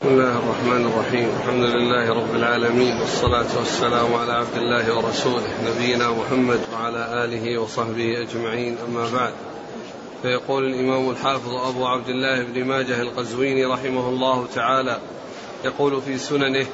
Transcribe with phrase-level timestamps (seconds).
[0.00, 1.28] بسم الله الرحمن الرحيم.
[1.40, 8.22] الحمد لله رب العالمين والصلاة والسلام على عبد الله ورسوله نبينا محمد وعلى آله وصحبه
[8.22, 8.76] أجمعين.
[8.88, 9.32] أما بعد
[10.22, 14.98] فيقول الإمام الحافظ أبو عبد الله بن ماجه القزويني رحمه الله تعالى
[15.64, 16.66] يقول في سننه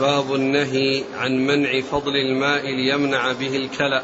[0.00, 4.02] باب النهي عن منع فضل الماء ليمنع به الكلأ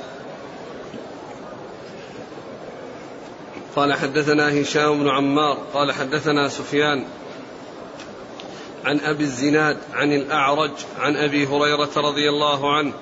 [3.77, 7.05] قال حدثنا هشام بن عمار قال حدثنا سفيان
[8.85, 12.93] عن أبي الزناد عن الأعرج عن أبي هريرة رضي الله عنه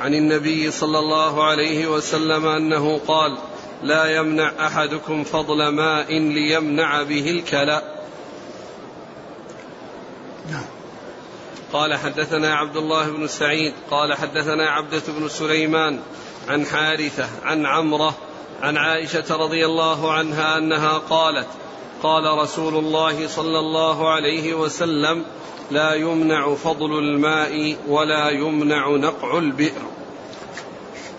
[0.00, 3.38] عن النبي صلى الله عليه وسلم أنه قال
[3.82, 7.82] لا يمنع أحدكم فضل ماء ليمنع به الكلى
[10.50, 10.64] نعم.
[11.72, 16.00] قال حدثنا عبد الله بن سعيد قال حدثنا عبدة بن سليمان
[16.48, 18.14] عن حارثة عن عمرة
[18.62, 21.48] عن عائشة رضي الله عنها أنها قالت
[22.02, 25.24] قال رسول الله صلى الله عليه وسلم
[25.70, 29.82] لا يمنع فضل الماء ولا يمنع نقع البئر.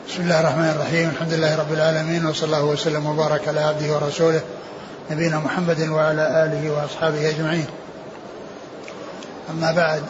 [0.10, 1.10] بسم الله الرحمن الرحيم.
[1.10, 4.42] الحمد لله رب العالمين وصلى الله وسلم وبارك على عبده ورسوله
[5.12, 7.66] نبينا محمد وعلى آله وأصحابه أجمعين.
[9.50, 10.04] أما بعد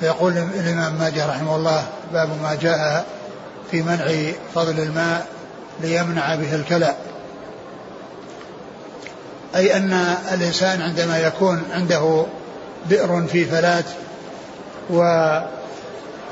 [0.00, 3.06] فيقول الإمام ماجه رحمه الله باب ما جاء
[3.70, 5.26] في منع فضل الماء
[5.80, 6.94] ليمنع به الكلى.
[9.56, 9.92] أي أن
[10.32, 12.26] الإنسان عندما يكون عنده
[12.88, 13.84] بئر في فلاة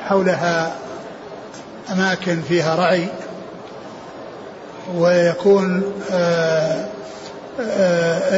[0.08, 0.72] وحولها
[1.92, 3.08] أماكن فيها رعي
[4.96, 5.83] ويكون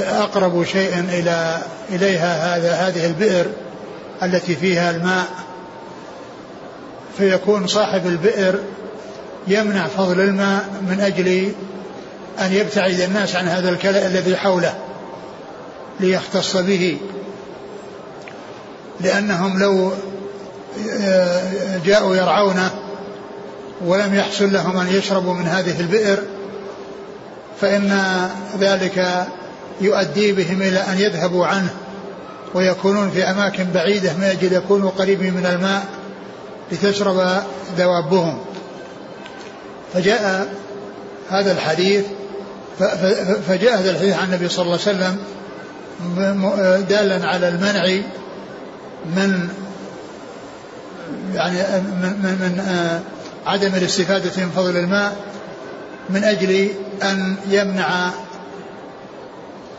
[0.08, 1.58] أقرب شيء إلى
[1.90, 3.46] إليها هذا هذه البئر
[4.22, 5.26] التي فيها الماء
[7.18, 8.58] فيكون صاحب البئر
[9.48, 11.52] يمنع فضل الماء من أجل
[12.40, 14.74] أن يبتعد الناس عن هذا الكلأ الذي حوله
[16.00, 16.98] ليختص به.
[19.00, 19.92] لأنهم لو
[21.84, 22.70] جاءوا يرعونه
[23.84, 26.22] ولم يحصل لهم أن يشربوا من هذه البئر
[27.60, 28.00] فإن
[28.60, 29.26] ذلك
[29.80, 31.74] يؤدي بهم إلى أن يذهبوا عنه
[32.54, 35.84] ويكونون في أماكن بعيدة من أجل يكونوا قريبين من الماء
[36.72, 37.42] لتشرب
[37.78, 38.38] دوابهم
[39.94, 40.48] فجاء
[41.30, 42.04] هذا الحديث
[43.48, 45.16] فجاء هذا الحديث عن النبي صلى الله عليه وسلم
[46.88, 48.02] دالا على المنع
[49.16, 49.48] من
[51.34, 52.62] يعني من, من, من
[53.46, 55.16] عدم الاستفادة من فضل الماء
[56.10, 56.70] من أجل
[57.02, 58.10] أن يمنع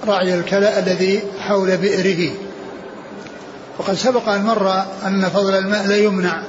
[0.07, 2.31] رعي الكلى الذي حول بئره.
[3.79, 6.43] وقد سبق أن مر أن فضل الماء لا يمنع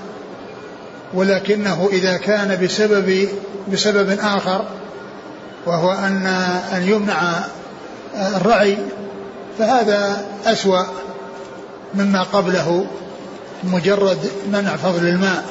[1.14, 3.28] ولكنه إذا كان بسبب
[3.72, 4.64] بسبب آخر
[5.66, 6.26] وهو أن
[6.72, 7.44] أن يمنع
[8.14, 8.78] الرعي
[9.58, 10.84] فهذا أسوأ
[11.94, 12.86] مما قبله
[13.64, 15.44] مجرد منع فضل الماء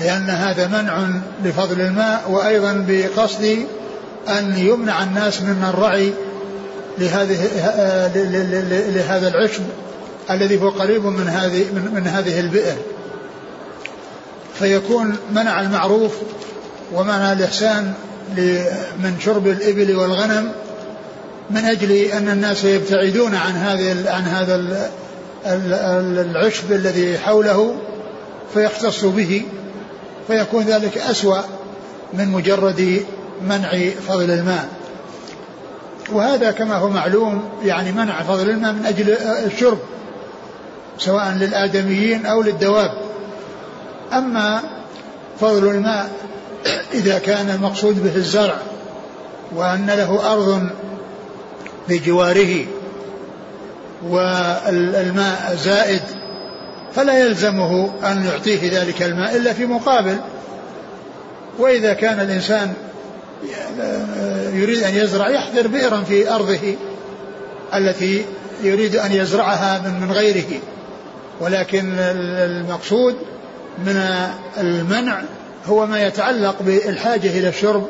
[0.00, 1.08] لأن هذا منع
[1.44, 3.66] لفضل الماء وأيضا بقصد
[4.28, 6.12] أن يمنع الناس من الرعي
[6.98, 7.48] لهذه
[8.94, 9.62] لهذا العشب
[10.30, 12.76] الذي هو قريب من هذه من هذه البئر.
[14.58, 16.12] فيكون منع المعروف
[16.92, 17.94] ومنع الإحسان
[18.98, 20.52] من شرب الإبل والغنم
[21.50, 24.88] من أجل أن الناس يبتعدون عن هذه عن هذا
[26.20, 27.76] العشب الذي حوله
[28.54, 29.42] فيختص به
[30.26, 31.40] فيكون ذلك أسوأ
[32.12, 33.04] من مجرد
[33.48, 34.68] منع فضل الماء.
[36.12, 39.10] وهذا كما هو معلوم يعني منع فضل الماء من أجل
[39.46, 39.78] الشرب
[40.98, 42.92] سواء للآدميين أو للدواب.
[44.12, 44.60] أما
[45.40, 46.10] فضل الماء
[46.94, 48.56] إذا كان المقصود به الزرع
[49.54, 50.68] وأن له أرض
[51.88, 52.66] بجواره
[54.08, 56.02] والماء زائد
[56.94, 60.16] فلا يلزمه أن يعطيه ذلك الماء إلا في مقابل.
[61.58, 62.72] وإذا كان الإنسان
[64.52, 66.74] يريد أن يزرع يحضر بئرا في أرضه
[67.74, 68.24] التي
[68.62, 70.60] يريد أن يزرعها من من غيره.
[71.40, 73.16] ولكن المقصود
[73.86, 74.26] من
[74.58, 75.22] المنع
[75.66, 77.88] هو ما يتعلق بالحاجة إلى الشرب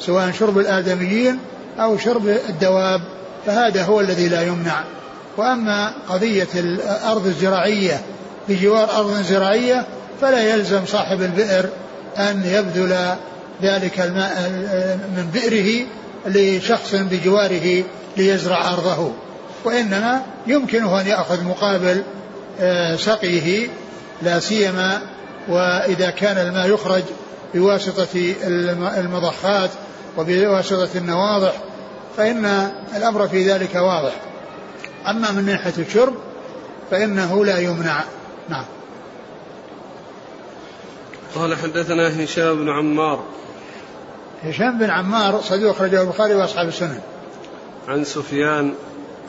[0.00, 1.38] سواء شرب الآدميين
[1.78, 3.00] أو شرب الدواب
[3.46, 4.84] فهذا هو الذي لا يمنع.
[5.36, 8.00] وأما قضية الأرض الزراعية
[8.48, 9.86] بجوار أرض زراعية
[10.20, 11.68] فلا يلزم صاحب البئر
[12.18, 13.16] أن يبذل
[13.62, 14.50] ذلك الماء
[15.16, 15.86] من بئره
[16.26, 17.84] لشخص بجواره
[18.16, 19.12] ليزرع أرضه.
[19.64, 22.02] وإنما يمكنه أن يأخذ مقابل
[22.98, 23.68] سقيه
[24.22, 25.00] لا سيما
[25.48, 27.02] وإذا كان الماء يخرج
[27.54, 28.34] بواسطة
[28.98, 29.70] المضخات
[30.16, 31.52] وبواسطة النواضح
[32.16, 32.44] فإن
[32.96, 34.12] الأمر في ذلك واضح.
[35.06, 36.14] أما من ناحية الشرب
[36.90, 38.04] فإنه لا يمنع.
[38.48, 38.64] نعم.
[41.34, 43.24] قال حدثنا هشام بن عمار.
[44.42, 47.00] هشام بن عمار صدوق أخرجه البخاري وأصحاب السنن.
[47.88, 48.74] عن سفيان.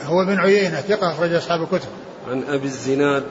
[0.04, 1.90] هو بن عيينة ثقة أخرج أصحاب الكتب.
[2.30, 3.24] عن أبي الزناد.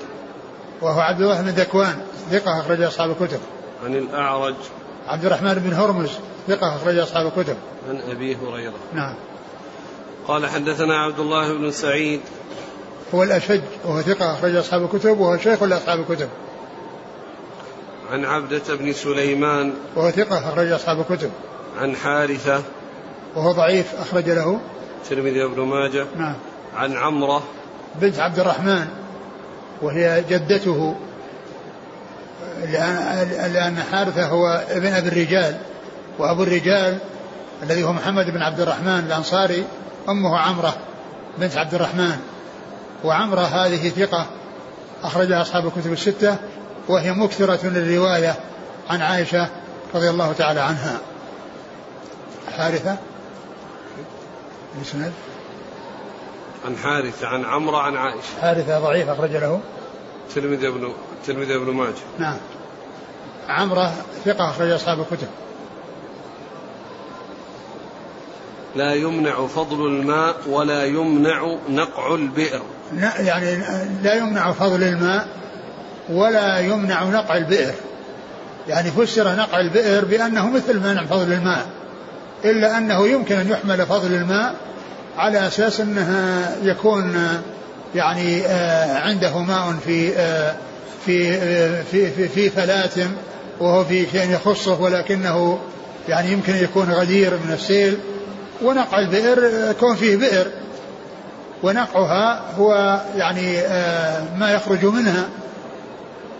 [0.82, 3.40] وهو عبد الله بن ذكوان ثقة أخرج أصحاب الكتب.
[3.84, 4.54] عن الأعرج.
[5.06, 6.10] عبد الرحمن بن هرمز
[6.48, 7.56] ثقة أخرج أصحاب الكتب.
[7.88, 8.74] عن أبي هريرة.
[8.92, 9.14] نعم.
[10.28, 12.20] قال حدثنا عبد الله بن سعيد.
[13.14, 16.28] هو الأشج وهو ثقة أخرج أصحاب الكتب وهو شيخ لأصحاب الكتب.
[18.10, 19.72] عن عبدة بن سليمان.
[19.96, 21.30] وهو ثقة أخرج أصحاب الكتب.
[21.78, 22.62] عن حارثة.
[23.36, 24.60] وهو ضعيف أخرج له.
[25.02, 26.06] الترمذي وابن ماجه.
[26.16, 26.36] نعم.
[26.76, 27.42] عن عمرة.
[28.00, 29.03] بنت عبد الرحمن
[29.84, 30.94] وهي جدته.
[33.52, 35.56] لأن, حارثة هو ابن أبي الرجال
[36.18, 36.98] وأبو الرجال
[37.62, 39.64] الذي هو محمد بن عبد الرحمن الأنصاري
[40.08, 40.76] أمه عمرة
[41.38, 42.16] بنت عبد الرحمن.
[43.04, 44.26] وعمرة هذه ثقة
[45.02, 46.36] أخرجها أصحاب الكتب الستة
[46.88, 48.34] وهي مكثرة للرواية
[48.90, 49.48] عن عائشة
[49.94, 50.98] رضي الله تعالى عنها.
[52.56, 52.96] حارثة؟
[54.78, 55.12] الإسناد؟
[56.64, 58.40] عن حارثة عن عمرة عن عائشة.
[58.40, 59.60] حارثة ضعيف أخرج له.
[60.34, 60.92] تلميذ ابن
[61.26, 61.94] تلميذ ابن ماجه.
[62.18, 62.36] نعم.
[63.48, 63.92] عمرة
[64.24, 65.28] ثقة أخرج أصحاب الكتب.
[68.76, 72.62] لا يمنع فضل الماء ولا يمنع نقع البئر.
[73.18, 73.62] يعني
[74.02, 75.28] لا يمنع فضل الماء
[76.10, 77.74] ولا يمنع نقع البئر.
[78.68, 81.66] يعني فسر نقع البئر بأنه مثل منع فضل الماء
[82.44, 84.54] إلا أنه يمكن أن يحمل فضل الماء
[85.16, 87.16] على أساس أنها يكون
[87.94, 90.54] يعني آه، عنده ماء في آه،
[91.06, 93.08] في آه، في في, في فلاة
[93.60, 95.58] وهو في شيء يخصه ولكنه
[96.08, 97.98] يعني يمكن يكون غدير من السيل.
[98.62, 100.46] ونقع البئر يكون فيه بئر.
[101.62, 103.56] ونقعها هو يعني
[104.38, 105.28] ما يخرج منها.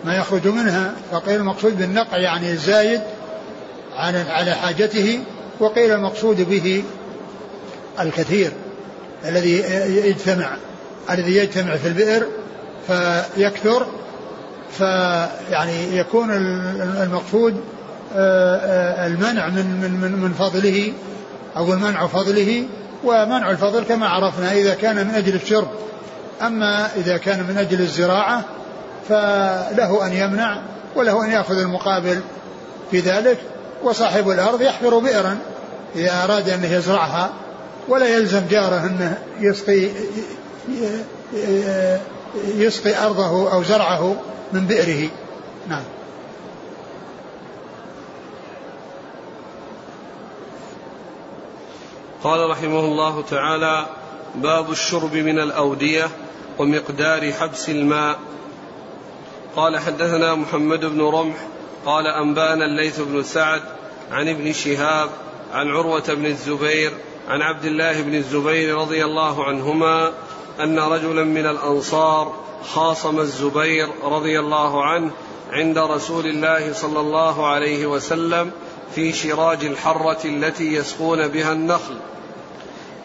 [0.04, 0.92] ما يخرج منها.
[1.12, 3.00] فقيل المقصود بالنقع يعني الزايد
[3.96, 5.20] على على حاجته
[5.60, 6.84] وقيل المقصود به
[8.00, 8.52] الكثير.
[9.28, 9.58] الذي
[10.08, 10.56] يجتمع
[11.10, 12.26] الذي يجتمع في البئر
[12.86, 13.86] فيكثر
[14.78, 16.30] فيعني يكون
[17.02, 17.60] المقصود
[18.16, 20.92] آه، آه، المنع من من من فضله
[21.56, 22.66] أو المنع فضله
[23.04, 25.68] ومنع الفضل كما عرفنا إذا كان من أجل الشرب.
[26.42, 28.44] أما إذا كان من أجل الزراعة
[29.08, 30.60] فله أن يمنع
[30.96, 32.20] وله أن يأخذ المقابل
[32.90, 33.38] في ذلك
[33.82, 35.38] وصاحب الأرض يحفر بئرا
[35.96, 37.30] إذا أراد أن يزرعها.
[37.88, 39.88] ولا يلزم جاره انه يسقي
[42.44, 44.16] يسقي أرضه أو زرعه
[44.52, 45.10] من بئره.
[45.68, 45.82] نعم.
[52.22, 53.86] قال رحمه الله تعالى
[54.34, 56.08] باب الشرب من الأودية
[56.58, 58.18] ومقدار حبس الماء.
[59.56, 61.36] قال حدثنا محمد بن رمح
[61.86, 63.62] قال أنبانا الليث بن سعد
[64.10, 65.10] عن ابن شهاب
[65.52, 66.92] عن عروة بن الزبير
[67.28, 70.12] عن عبد الله بن الزبير رضي الله عنهما
[70.60, 72.32] أن رجلا من الأنصار
[72.72, 75.10] خاصم الزبير رضي الله عنه
[75.50, 78.50] عند رسول الله صلى الله عليه وسلم
[78.94, 81.96] في شراج الحرة التي يسقون بها النخل.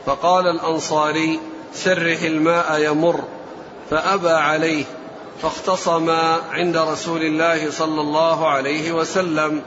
[0.05, 1.39] فقال الأنصاري
[1.73, 3.23] سرح الماء يمر.
[3.89, 4.83] فأبى عليه
[5.41, 9.61] فاختصما عند رسول الله صلى الله عليه وسلم.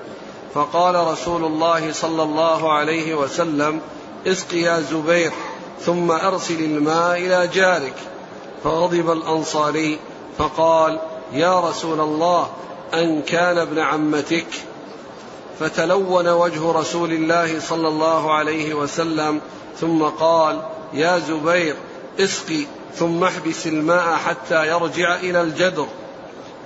[0.55, 3.81] فقال رسول الله صلى الله عليه وسلم
[4.27, 5.33] اسق يا زبير
[5.81, 7.95] ثم أرسل الماء إلى جارك.
[8.65, 9.99] فغضب الأنصاري
[10.39, 10.99] فقال
[11.33, 12.51] يا رسول الله
[12.95, 14.47] أن كان ابن عمتك.
[15.61, 19.41] فتلون وجه رسول الله صلى الله عليه وسلم
[19.81, 20.63] ثم قال
[20.95, 21.77] يا زبير
[22.21, 25.87] اسقي ثم احبس الماء حتى يرجع إلى الجدر.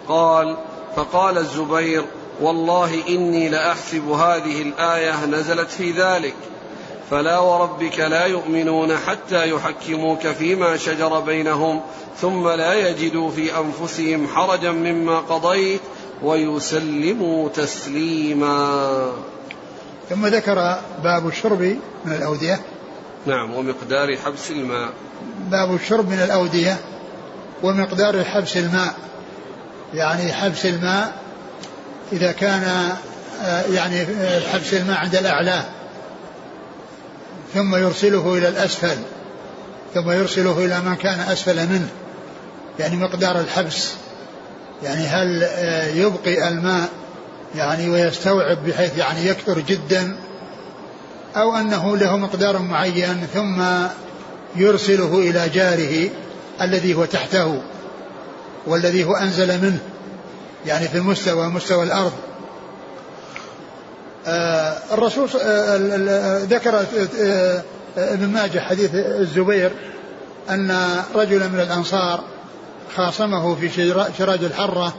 [0.09, 0.57] قال
[0.97, 2.05] فقال الزبير
[2.41, 6.35] والله إني لأحسب هذه الآية نزلت في ذلك.
[7.11, 11.81] فلا وربك لا يؤمنون حتى يحكموك فيما شجر بينهم
[12.21, 15.81] ثم لا يجدوا في أنفسهم حرجا مما قضيت
[16.23, 19.13] ويسلموا تسليما.
[20.11, 21.61] ثم ذكر باب الشرب
[22.05, 22.61] من الأودية.
[23.27, 24.93] نعم ومقدار حبس الماء.
[25.51, 26.77] باب الشرب من الأودية
[27.63, 28.95] ومقدار حبس الماء.
[29.95, 31.21] يعني حبس الماء
[32.13, 32.93] إذا كان
[33.43, 34.07] آه، يعني
[34.53, 35.76] حبس الماء عند الأعلى.
[37.57, 38.97] ثم يرسله إلى الأسفل
[39.95, 41.89] ثم يرسله إلى من كان أسفل منه
[42.79, 43.93] يعني مقدار الحبس.
[44.83, 46.89] يعني هل آه، يبقي الماء
[47.55, 50.17] يعني ويستوعب بحيث يعني يكثر جدا
[51.37, 53.63] أو أنه له مقدار معين ثم
[54.57, 56.11] يرسله إلى جاره
[56.61, 57.63] الذي هو تحته
[58.67, 59.79] والذي هو أنزل منه
[60.67, 62.13] يعني في المستوى مستوى الأرض.
[64.93, 66.85] الرسول آه ذكر
[67.21, 67.63] آه
[67.97, 69.71] ابن ماجه حديث الزبير
[70.51, 70.79] أن
[71.15, 72.25] رجلا من الأنصار
[72.97, 73.69] خاصمه في
[74.19, 74.95] شراج الحرة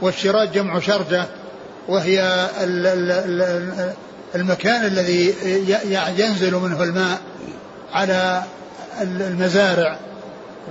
[0.00, 1.24] والشراج جمع شرجة
[1.88, 2.48] وهي
[4.34, 5.34] المكان الذي
[6.18, 7.18] ينزل منه الماء
[7.92, 8.42] على
[9.00, 9.98] المزارع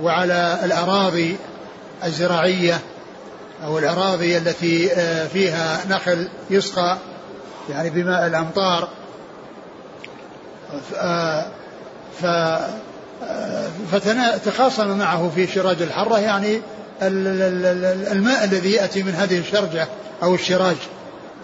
[0.02, 1.36] وعلى الأراضي
[2.04, 2.80] الزراعية
[3.64, 6.98] أو الأراضي التي آه، فيها نخل يسقى.
[7.70, 8.88] يعني بماء الأمطار
[12.20, 12.24] ف
[13.22, 16.60] آه، فتخاصم معه في شراج الحرة يعني
[18.12, 19.88] الماء الذي يأتي من هذه الشرجة
[20.22, 20.76] أو الشراج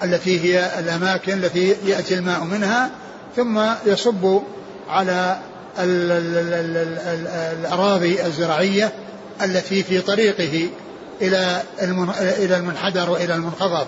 [0.03, 2.91] التي هي الأماكن التي يأتي الماء منها
[3.37, 4.43] ثم يصب
[4.89, 5.39] على
[7.59, 8.93] الأراضي الزراعية
[9.43, 10.69] التي في طريقه
[11.21, 11.63] إلى
[12.39, 13.87] إلى المنحدر وإلى المنخفض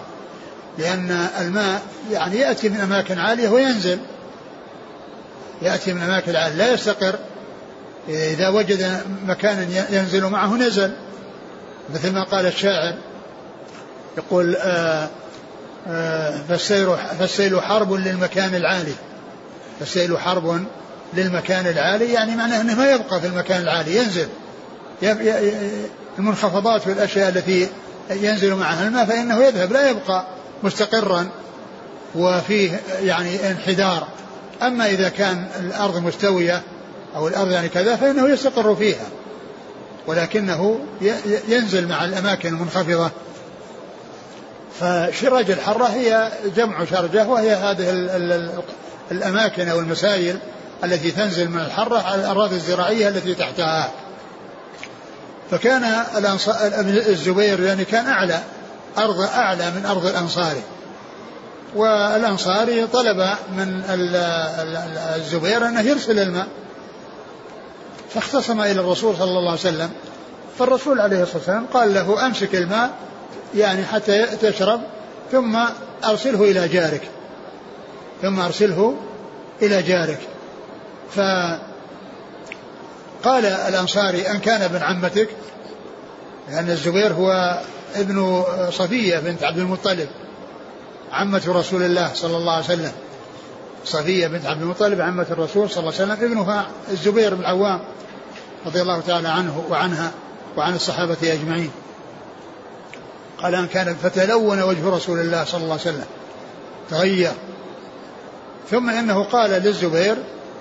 [0.79, 3.99] لأن الماء يعني يأتي من أماكن عالية وينزل.
[5.63, 6.57] يأتي من أماكن عالية.
[6.57, 7.19] لا يستقر.
[8.09, 10.93] إذا وجد مكانا ينزل معه نزل.
[11.95, 12.95] مثل ما قال الشاعر.
[14.17, 15.09] يقول آآ
[15.89, 18.93] آآ فالسير فالسيل حرب للمكان العالي.
[19.81, 20.65] فالسيل حرب
[21.15, 23.97] للمكان العالي يعني معناه إنه ما يبقى في المكان العالي.
[23.97, 24.29] ينزل.
[26.19, 27.69] المنخفضات والأشياء التي
[28.11, 29.73] ينزل معها الماء فإنه يذهب.
[29.73, 30.34] لا يبقى.
[30.65, 31.29] مستقرا
[32.15, 34.07] وفيه يعني انحدار.
[34.63, 36.63] أما إذا كان الأرض مستوية
[37.17, 39.07] أو الأرض يعني كذا فإنه يستقر فيها
[40.07, 40.79] ولكنه
[41.49, 43.11] ينزل مع الأماكن المنخفضة.
[44.81, 47.91] فشرج الحرة هي جمع شرجة وهي هذه
[49.11, 50.39] الأماكن أو المسائل
[50.85, 53.91] التي تنزل من الحرة على الأراضي الزراعية التي تحتها.
[55.51, 55.85] فكان
[56.87, 58.41] الزبير يعني كان أعلى
[58.99, 60.63] أرض أعلى من أرض الأنصاري
[61.75, 63.83] والأنصاري طلب من
[65.17, 66.47] الزبير أنه يرسل الماء.
[68.15, 69.91] فاختصم إلى الرسول صلى الله عليه وسلم.
[70.59, 72.91] فالرسول عليه الصلاة والسلام قال له أمسك الماء
[73.55, 74.81] يعني حتى تشرب
[75.33, 75.59] ثم
[76.05, 77.03] أرسله إلى جارك.
[78.23, 78.95] ثم أرسله
[79.63, 80.21] إلى جارك.
[81.11, 81.61] فقال
[83.45, 85.29] الأنصاري أن كان ابن عمتك
[86.51, 87.59] لأن الزبير هو
[87.95, 90.09] ابن صفية بنت عبد المطلب
[91.13, 92.93] عمة رسول الله صلى الله عليه وسلم.
[93.85, 97.81] صفية بنت عبد المطلب عمة الرسول صلى الله عليه وسلم ابنها الزبير بن العوام
[98.67, 100.11] رضي الله تعالى عنه وعنها
[100.57, 101.71] وعن الصحابة أجمعين.
[103.43, 106.07] قال أن كان فتلون وجه رسول الله صلى الله عليه وسلم
[106.91, 107.33] تغير.
[108.71, 110.17] ثم إنه قال للزبير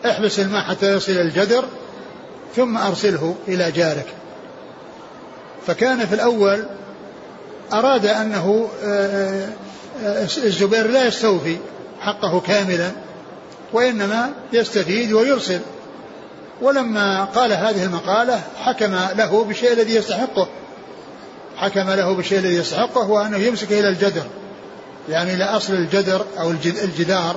[0.06, 1.66] احبس الماء حتى يصل الجدر
[2.56, 4.08] ثم أرسله إلى جارك.
[5.68, 6.66] فكان في الأول
[7.74, 9.50] أراد أنه آه،
[10.04, 11.58] آه، الزبير لا يستوفي
[12.02, 12.92] حقه كاملا
[13.74, 15.60] وإنما يستفيد ويرسل.
[16.62, 20.48] ولما قال هذه المقالة حكم له بالشيء الذي يستحقه.
[21.58, 24.24] حكم له بالشيء الذي يستحقه وأنه يمسك إلى الجدر
[25.10, 27.36] يعني إلى أصل الجدر أو الجدار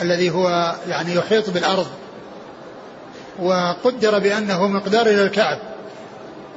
[0.00, 1.86] الذي هو يعني يحيط بالأرض.
[3.42, 5.58] وقدر بأنه مقدار إلى الكعب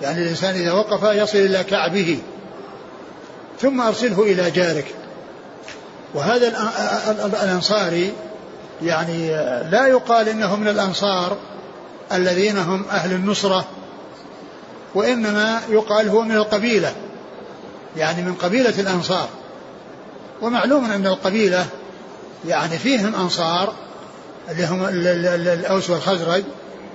[0.02, 2.20] يعني الإنسان إذا وقف يصل إلى كعبه.
[3.62, 4.96] ثم أرسله إلى جارك.
[6.14, 6.48] وهذا
[7.44, 8.14] الأنصاري
[8.82, 9.30] يعني
[9.70, 11.38] لا يقال إنه من الأنصار
[12.12, 13.66] الذين هم أهل النصرة
[14.96, 16.96] وإنما يقال هو من القبيلة
[17.98, 19.30] يعني من قبيلة الأنصار.
[20.42, 21.66] ومعلوم أن القبيلة
[22.48, 23.74] يعني فيهم أنصار
[24.50, 26.44] اللي هم الأوس والخزرج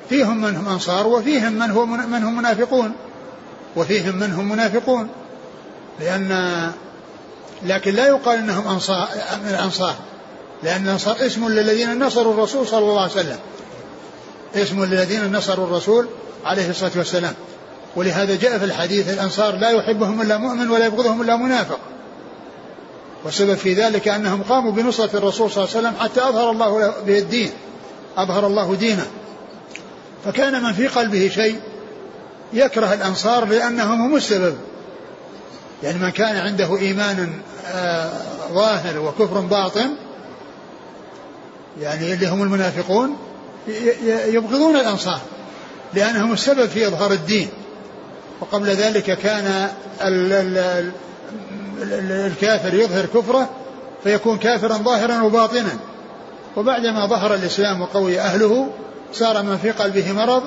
[0.08, 2.92] فيهم من هم أنصار وفيهم من, هو من هم منافقون
[3.76, 5.08] وفيهم من هم منافقون.
[6.00, 6.70] لأن
[7.62, 9.08] لكن لا يقال إنهم أنصار
[9.44, 9.94] من الأنصار.
[10.62, 13.38] لأن الأنصار اسم للذين نصروا الرسول صلى الله عليه وسلم.
[14.54, 16.08] اسم للذين نصروا الرسول
[16.44, 17.34] عليه الصلاة والسلام.
[17.96, 21.78] ولهذا جاء في الحديث الأنصار لا يحبهم إلا مؤمن ولا يبغضهم إلا منافق.
[23.24, 27.18] والسبب في ذلك أنهم قاموا بنصرة الرسول صلى الله عليه وسلم حتى أظهر الله به
[27.18, 27.50] الدين
[28.16, 29.06] أظهر الله دينه.
[30.24, 31.60] فكان من في قلبه شيء
[32.52, 34.56] يكره الأنصار لأنهم هم السبب.
[35.82, 37.32] يعني من كان عنده إيمان
[37.66, 38.12] آه
[38.52, 39.90] ظاهر وكفر باطن
[41.80, 43.16] يعني اللي هم المنافقون
[44.26, 45.20] يبغضون الأنصار
[45.94, 47.48] لأنهم السبب في إظهار الدين.
[48.40, 49.68] وقبل ذلك كان
[51.82, 53.50] الكافر يظهر كفره
[54.04, 55.78] فيكون كافرا ظاهرا وباطنا.
[56.56, 58.70] وبعدما ظهر الإسلام وقوي أهله
[59.12, 60.42] صار من في قلبه مرض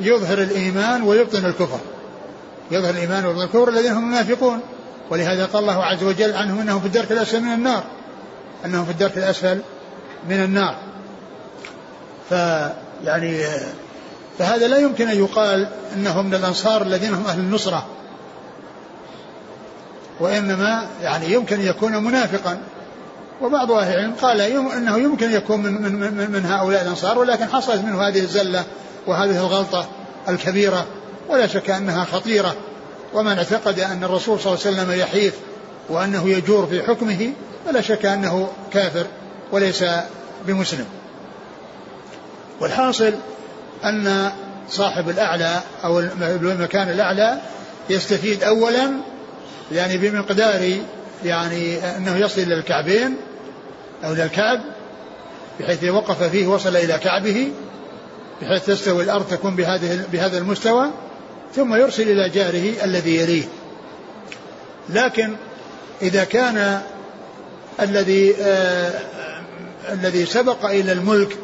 [0.00, 1.78] يظهر الإيمان ويبطن الكفر.
[2.70, 4.60] يظهر الإيمان ويبطن الكفر الذين هم منافقون
[5.12, 7.84] ولهذا قال الله عز وجل عنهم أنهم في الدرك الأسفل من النار.
[8.64, 9.60] أنهم في الدرك الأسفل
[10.28, 10.76] من النار.
[12.28, 13.44] فيعني
[14.38, 17.86] فهذا لا يمكن أن يقال أنهم من الأنصار الذين هم أهل النصرة.
[20.20, 22.58] وإنما يعني يمكن أن يكون منافقا.
[23.42, 27.46] وبعض أهل العلم قال أنه يمكن أن يكون من, من, من, من هؤلاء الأنصار ولكن
[27.48, 28.64] حصلت منه هذه الزلة
[29.06, 29.88] وهذه الغلطة
[30.28, 30.86] الكبيرة.
[31.28, 32.56] ولا شك أنها خطيرة.
[33.14, 35.34] ومن اعتقد أن الرسول صلى الله عليه وسلم يحيف
[35.88, 37.32] وأنه يجور في حكمه
[37.66, 39.06] فلا شك أنه كافر
[39.52, 39.84] وليس
[40.46, 40.86] بمسلم.
[42.60, 43.12] والحاصل
[43.84, 44.32] أن
[44.70, 47.40] صاحب الأعلى أو المكان الأعلى
[47.90, 48.90] يستفيد أولا
[49.72, 50.78] يعني بمقدار
[51.24, 53.16] يعني أنه يصل إلى الكعبين
[54.04, 54.60] أو إلى الكعب
[55.60, 57.48] بحيث وقف فيه وصل إلى كعبه
[58.42, 60.86] بحيث تستوي الأرض تكون بهذه بهذا المستوى.
[61.56, 63.44] ثم يرسل إلى جاره الذي يليه.
[64.88, 65.36] لكن
[66.02, 66.82] إذا كان
[67.80, 69.00] الذي آه
[69.92, 71.36] الذي سبق إلى الملك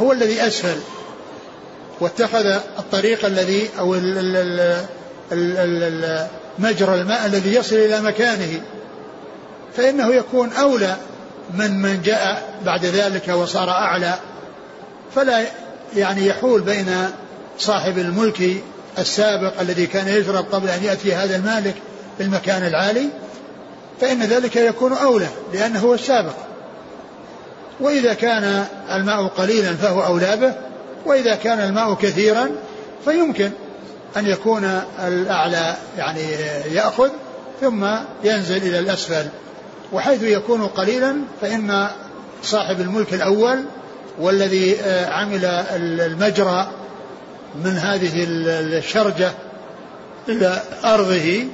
[0.00, 0.76] هو الذي أسفل
[2.00, 2.46] واتخذ
[2.78, 3.92] الطريق الذي أو
[6.58, 8.62] مجرى الماء الذي يصل إلى مكانه.
[9.76, 10.96] فإنه يكون أولى
[11.54, 14.14] من من جاء بعد ذلك وصار أعلى.
[15.14, 15.46] فلا
[15.96, 17.10] يعني يحول بين
[17.58, 18.62] صاحب الملك
[18.98, 21.74] السابق الذي كان يشرب قبل أن يأتي هذا المالك
[22.18, 23.08] بالمكان العالي
[24.00, 26.34] فإن ذلك يكون أولى لأنه هو السابق.
[27.80, 30.54] وإذا كان الماء قليلا فهو أولى به
[31.06, 32.50] وإذا كان الماء كثيرا
[33.04, 33.50] فيمكن
[34.16, 36.22] أن يكون الأعلى يعني
[36.72, 37.10] يأخذ
[37.60, 37.86] ثم
[38.24, 39.26] ينزل إلى الأسفل.
[39.92, 41.88] وحيث يكون قليلا فإن
[42.42, 43.64] صاحب الملك الأول
[44.18, 44.76] والذي
[45.08, 45.44] عمل
[46.00, 46.68] المجرى
[47.54, 48.10] من هذه
[48.78, 49.32] الشرجة
[50.28, 51.44] إلى أرضه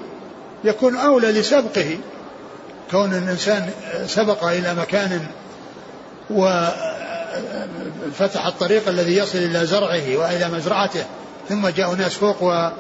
[0.65, 1.99] يكون أولى لسبقه.
[2.91, 3.71] كون الإنسان
[4.07, 5.27] سبق إلى مكان
[6.31, 6.77] وفتح
[8.47, 11.05] الطريق الذي يصل إلى زرعه وإلى مزرعته
[11.49, 12.73] ثم جاءوا ناس فوق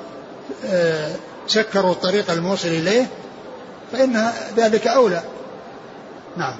[1.46, 3.06] وسكروا الطريق الموصل إليه
[3.92, 5.22] فإن ذلك أولى.
[6.36, 6.56] نعم.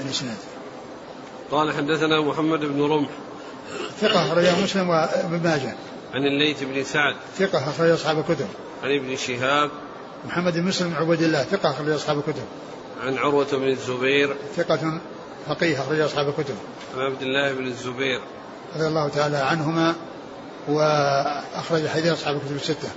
[0.00, 0.36] الإسناد
[1.50, 3.08] قال حدثنا محمد بن رمح.
[4.00, 5.74] ثقة أخرجه مسلم وابن ماجه.
[6.14, 7.16] عن الليث بن سعد.
[7.36, 8.46] ثقة أخرج أصحاب الكتب.
[8.82, 9.70] عن ابن شهاب.
[10.26, 12.44] محمد بن مسلم عبد الله ثقة أخرج أصحاب الكتب.
[13.02, 14.36] عن عروة بن الزبير.
[14.56, 15.00] ثقة
[15.48, 16.54] فقيه أخرج أصحاب الكتب.
[16.96, 18.20] عن عبد الله بن الزبير.
[18.76, 19.94] رضي الله تعالى عنهما
[20.68, 22.88] وأخرج حديث أصحاب الكتب الستة.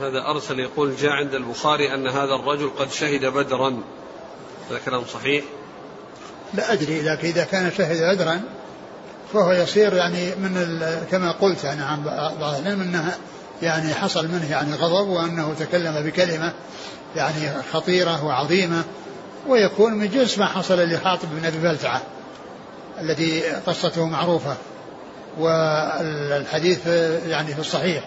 [0.00, 3.82] هذا أرسل يقول جاء عند البخاري أن هذا الرجل قد شهد بدرا.
[4.70, 5.44] هذا كلام صحيح.
[6.54, 8.40] لا أدري لكن إذا كان شهد بدرا
[9.32, 10.80] فهو يصير يعني من
[11.10, 12.02] كما قلت يعني عن
[12.40, 13.16] بعض العلم أنها
[13.62, 16.52] يعني حصل منه يعني غضب وأنه تكلم بكلمة
[17.16, 18.84] يعني خطيرة وعظيمة
[19.48, 22.02] ويكون من جنس ما حصل لحاطب بن أبي بلتعة
[23.00, 24.56] الذي قصته معروفة
[25.38, 26.86] والحديث
[27.26, 28.04] يعني في الصحيح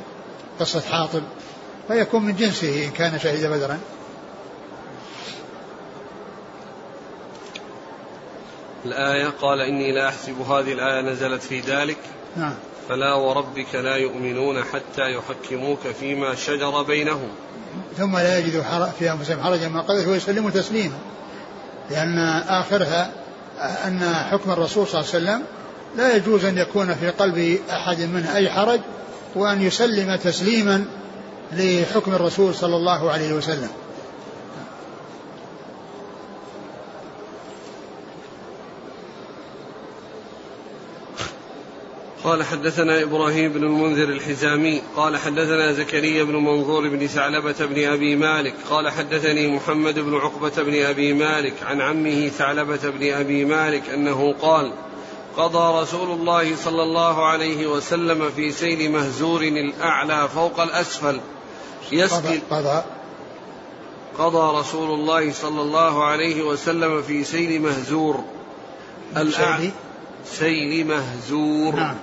[0.59, 1.21] قصة حاطب
[1.87, 3.79] فيكون من جنسه إن كان شهد بدرا.
[8.85, 11.97] الآية قال إني لا أحسب هذه الآية نزلت في ذلك.
[12.35, 12.53] نعم.
[12.89, 17.29] فلا وربك لا يؤمنون حتى يحكموك فيما شجر بينهم.
[17.97, 18.63] ثم لا يجد
[18.99, 20.97] في أنفسهم حرجا ما قضيت ويسلموا تسليما.
[21.91, 23.11] لأن آخرها
[23.59, 23.99] أن
[24.31, 25.43] حكم الرسول صلى الله عليه وسلم
[25.97, 28.79] لا يجوز أن يكون في قلب أحد منه أي حرج
[29.35, 30.85] وأن يسلم تسليما
[31.53, 33.69] لحكم الرسول صلى الله عليه وسلم.
[42.27, 48.15] قال حدثنا إبراهيم بن المنذر الحزامي قال حدثنا زكريا بن منظور بن ثعلبة بن أبي
[48.15, 53.89] مالك قال حدثني محمد بن عقبة بن أبي مالك عن عمه ثعلبة بن أبي مالك
[53.89, 54.71] أنه قال
[55.37, 61.19] قضى رسول الله صلى الله عليه وسلم في سيل مهزور الأعلى فوق الأسفل.
[61.91, 62.83] يسقي قضى
[64.17, 64.59] قضى.
[64.59, 68.23] رسول الله صلى الله عليه وسلم في سيل مهزور.
[69.17, 69.71] الأعلى
[70.25, 71.75] سيل مهزور.
[71.75, 71.95] نعم.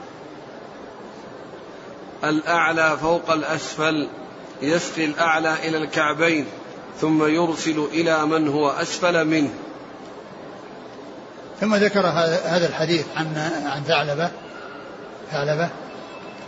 [2.29, 4.09] الأعلى فوق الأسفل
[4.63, 6.47] يسقي الأعلى إلى الكعبين
[7.01, 9.51] ثم يرسل إلى من هو أسفل منه.
[11.61, 14.31] ثم ذكر هذا الحديث عن عن ثعلبة.
[15.31, 15.69] ثعلبة؟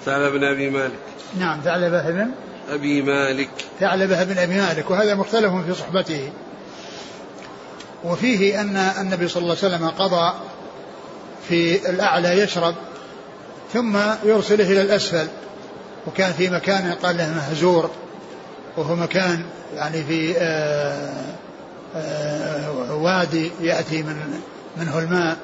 [0.04, 0.98] ثعلبة بن أبي مالك.
[1.38, 2.30] نعم ثعلبة بن
[2.70, 3.50] أبي مالك.
[3.80, 6.32] ثعلبة بن أبي مالك وهذا مختلف في صحبته.
[8.04, 10.34] وفيه أن النبي صلى الله عليه وسلم قضى
[11.48, 12.74] في الأعلى يشرب
[13.72, 15.26] ثم يرسله إلى الأسفل.
[16.06, 17.90] وكان في مكان قال له مهزور
[18.76, 21.12] وهو مكان يعني في آآ
[21.96, 24.40] آآ وادي يأتي من
[24.76, 25.36] منه الماء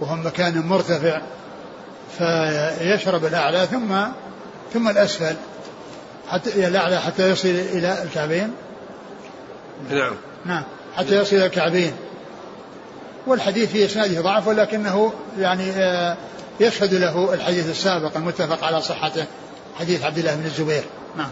[0.00, 1.20] وهو مكان مرتفع
[2.18, 3.96] فيشرب الأعلى ثم
[4.74, 5.36] ثم الأسفل
[6.28, 8.52] حتى الأعلى حتى يصل إلى الكعبين.
[9.90, 10.14] نعم.
[10.44, 10.62] نعم.
[10.96, 11.92] حتى يصل إلى الكعبين.
[13.26, 16.16] والحديث في إسناده ضعف ولكنه يعني آه،
[16.60, 19.24] يشهد له الحديث السابق المتفق على صحته.
[19.78, 20.84] حديث عبد الله بن الزبير.
[21.16, 21.30] نعم.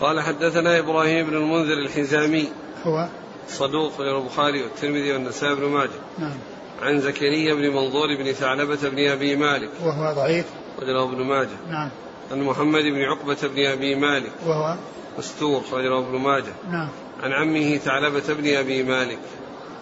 [0.00, 2.48] قال حدثنا إبراهيم بن المنذر الحزامي.
[2.86, 3.08] هو؟
[3.48, 5.90] صدوق غير البخاري والترمذي والنسائي بن ماجه.
[6.18, 6.34] نعم.
[6.82, 9.70] عن زكريا بن منظور بن ثعلبة بن أبي مالك.
[9.82, 10.46] وهو ضعيف؟
[10.82, 11.56] رجله ابن ماجه.
[11.70, 11.88] نعم.
[12.32, 14.32] عن محمد بن عقبة بن أبي مالك.
[14.46, 14.76] وهو؟
[15.18, 16.52] مستور رجله ابن ماجه.
[16.70, 16.88] نعم.
[17.22, 19.18] عن عمه ثعلبة بن أبي مالك.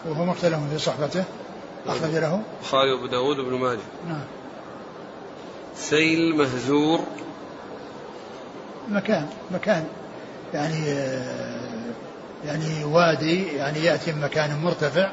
[0.07, 1.25] وهو مختلف في صحبته؟
[1.87, 3.79] أخرج له البخاري وأبو داود بن ماجه.
[4.09, 4.25] نعم.
[5.77, 7.01] سيل مهزور.
[8.89, 9.85] مكان مكان.
[10.55, 10.87] يعني
[12.47, 15.11] يعني وادي يعني يأتي من مكان مرتفع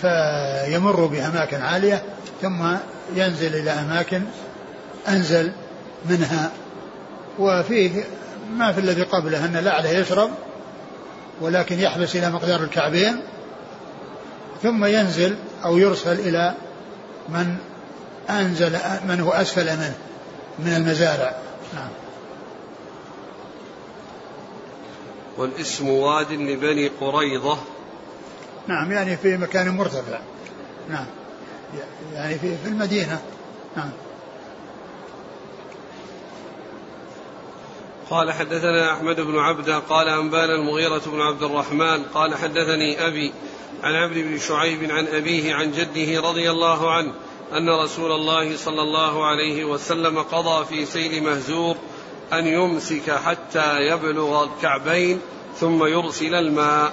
[0.00, 2.02] فيمر بأماكن عالية
[2.42, 2.66] ثم
[3.14, 4.22] ينزل إلى أماكن
[5.08, 5.52] أنزل
[6.10, 6.50] منها.
[7.38, 8.04] وفيه
[8.52, 10.30] ما في الذي قبله أن الأعلى يشرب
[11.40, 13.20] ولكن يحبس إلى مقدار الكعبين
[14.62, 16.54] ثم ينزل أو يرسل إلى
[17.28, 17.56] من
[18.30, 19.94] أنزل من هو أسفل منه
[20.58, 21.36] من المزارع.
[21.74, 21.88] نعم.
[25.36, 27.58] والاسم واد لبني قريظة.
[28.66, 30.18] نعم يعني في مكان مرتفع.
[30.88, 31.06] نعم.
[32.14, 33.20] يعني في في المدينة.
[33.76, 33.90] نعم.
[38.10, 43.32] قال حدثنا أحمد بن عبده قال أنبانا المغيرة بن عبد الرحمن قال حدثني أبي
[43.82, 47.12] عن عبد بن شعيب عن أبيه عن جده رضي الله عنه
[47.52, 51.76] أن رسول الله صلى الله عليه وسلم قضى في سيل مهزور
[52.32, 55.20] أن يمسك حتى يبلغ الكعبين
[55.60, 56.92] ثم يرسل الماء.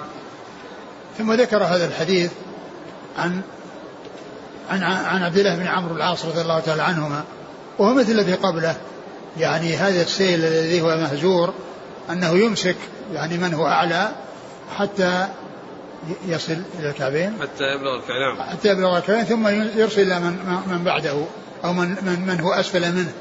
[1.18, 2.32] ثم ذكر هذا الحديث
[3.16, 3.40] عن
[4.70, 7.24] عن عن عبد الله بن عمرو العاص رضي الله تعالى عنهما
[7.78, 8.76] وهو مثل الذي قبله.
[9.38, 11.54] يعني هذا السيل الذي هو مهجور
[12.10, 12.76] أنه يمسك
[13.12, 14.08] يعني من هو أعلى
[14.76, 15.28] حتى
[16.26, 17.32] يصل إلى الكعبين.
[17.40, 19.48] حتى يبلغ الكعبين حتى يبلغ الكعبين ثم
[19.80, 21.24] يرسل إلى من من بعده
[21.64, 23.12] أو من من, من هو أسفل منه.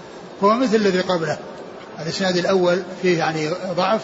[0.43, 1.37] هو مثل الذي قبله.
[1.99, 4.01] الإسناد الأول فيه يعني ضعف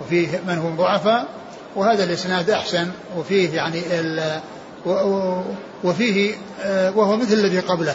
[0.00, 1.28] وفيه من هم ضعفاء
[1.76, 3.82] وهذا الإسناد أحسن وفيه يعني
[5.84, 7.94] وفيه آه، وهو مثل الذي قبله.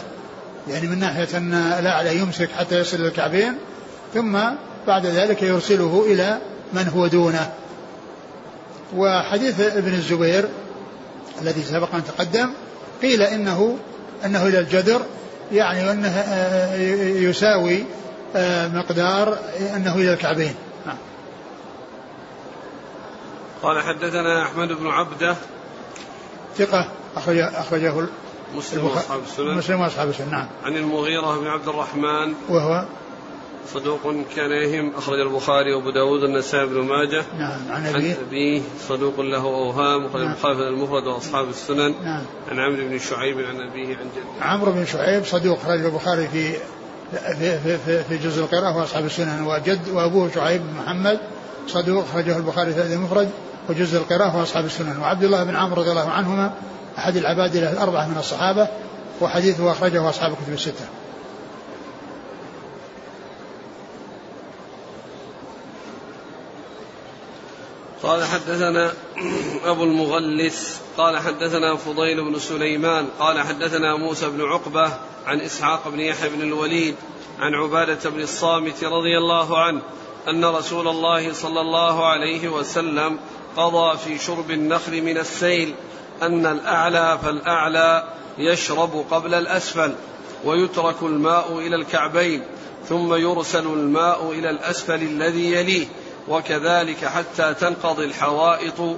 [0.68, 3.58] يعني من ناحية أن الاعلى يمسك حتى يصل إلى الكعبين
[4.14, 4.38] ثم
[4.86, 6.38] بعد ذلك يرسله إلى
[6.72, 7.52] من هو دونه.
[8.96, 10.48] وحديث ابن الزبير
[11.42, 12.52] الذي سبق أن تقدم
[13.02, 13.78] قيل انه
[14.24, 15.02] إنه إلى الجدر
[15.52, 16.76] يعني أنه آه،
[17.16, 17.84] يساوي
[18.36, 19.38] آه، مقدار
[19.76, 20.54] إنه إلى الكعبين.
[20.86, 20.96] نعم.
[23.62, 25.36] قال حدثنا أحمد بن عبدة.
[26.58, 28.06] ثقة أخرجه أخرجه
[28.56, 30.46] مسلم وأصحاب السنن مسلم وأصحاب السنن نعم.
[30.64, 32.84] عن المغيرة بن عبد الرحمن وهو؟
[33.74, 34.00] صدوق
[34.36, 37.24] كان يهم أخرج البخاري وأبو داود النسائي بن ماجه.
[37.38, 38.62] نعم عن أبيه عن أبيه.
[38.88, 40.30] صدوق له أوهام أخرج نعم.
[40.30, 41.94] البخاري المفرد وأصحاب السنن.
[42.04, 42.22] نعم.
[42.50, 44.44] عن عمرو بن شعيب عن أبيه عن جده.
[44.44, 46.52] عمرو بن شعيب صدوق أخرجه البخاري في
[47.12, 49.42] في في, في, في جزء القراءة وأصحاب السنن.
[49.42, 51.20] وجد وأبوه شعيب بن محمد
[51.68, 53.30] صدوق أخرجه البخاري في المفرد
[53.68, 54.98] وجزء القراءة وأصحاب السنن.
[55.00, 56.52] وعبد الله بن عمرو رضي الله عنهما
[56.98, 58.68] أحد العباد الأربعة من الصحابة
[59.20, 60.84] وحديثه أخرجه أصحاب الكتب الستة.
[68.02, 68.92] قال حدثنا
[69.64, 74.92] أبو المغلس قال حدثنا فضيل بن سليمان قال حدثنا موسى بن عقبة
[75.26, 76.94] عن إسحاق بن يحيى بن الوليد
[77.40, 79.82] عن عبادة بن الصامت رضي الله عنه
[80.28, 83.18] أن رسول الله صلى الله عليه وسلم
[83.56, 85.74] قضى في شرب النخل من السيل
[86.26, 88.04] أن الأعلى فالأعلى
[88.38, 89.92] يشرب قبل الأسفل
[90.44, 92.42] ويترك الماء إلى الكعبين
[92.88, 95.86] ثم يرسل الماء إلى الأسفل الذي يليه
[96.28, 98.96] وكذلك حتى تنقضي الحوائط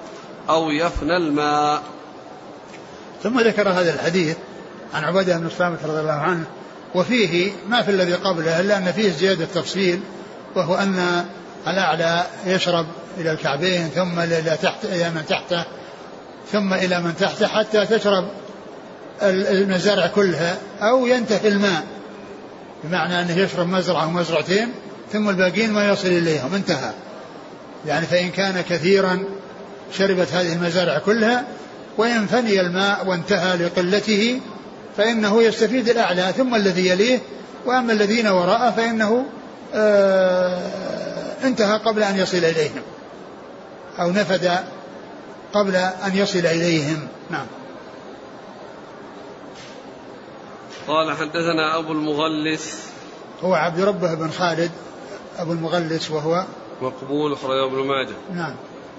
[0.49, 1.83] أو يفنى الماء.
[3.23, 4.37] ثم ذكر هذا الحديث
[4.95, 6.45] عن عبادة بن الصامت رضي الله عنه
[6.95, 10.01] وفيه ما في الذي قبله إلا أن فيه زيادة تفصيل
[10.57, 11.25] وهو أن
[11.67, 12.87] الأعلى يشرب
[13.19, 15.65] إلى الكعبين ثم إلى تحت إلى من تحته
[16.53, 18.29] ثم إلى من تحته حتى تشرب
[19.23, 21.83] المزارع كلها أو ينتهي الماء
[22.85, 24.69] بمعنى أنه يشرب مزرعة ومزرعتين
[25.13, 26.91] ثم الباقين ما يصل إليهم انتهى.
[27.87, 29.25] يعني فإن كان كثيرا
[29.93, 31.45] شربت هذه المزارع كلها
[31.99, 34.41] وإن فني الماء وانتهى لقلته
[34.97, 37.19] فإنه يستفيد الأعلى ثم الذي يليه
[37.67, 39.27] وأما الذين وراءه فإنه
[39.75, 40.59] آه
[41.45, 42.83] انتهى قبل أن يصل إليهم
[44.01, 44.51] أو نفد
[45.55, 47.09] قبل أن يصل إليهم.
[47.31, 47.47] نعم.
[50.89, 52.89] قال حدثنا أبو المغلس.
[53.43, 54.71] هو عبد ربه بن خالد
[55.37, 56.45] أبو المغلس وهو
[56.83, 58.17] مقبول أخرجه ابن ماجه.
[58.35, 58.57] نعم.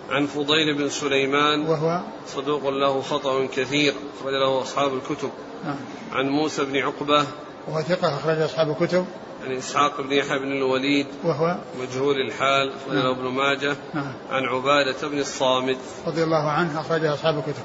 [0.09, 1.67] عن فضيل بن سليمان.
[1.67, 5.29] وهو صدوق له خطأ كثير أخرج له أصحاب الكتب.
[5.65, 5.77] نعم.
[6.11, 7.25] عن موسى بن عقبة.
[7.67, 9.05] وهو ثقة أخرج أصحاب الكتب.
[9.45, 13.05] عن إسحاق بن يحيى بن الوليد وهو مجهول الحال نعم.
[13.05, 13.75] ابن ماجه.
[13.93, 14.13] نعم.
[14.31, 15.77] عن عبادة بن الصامت.
[16.07, 17.63] رضي الله عنه أخرج أصحاب الكتب.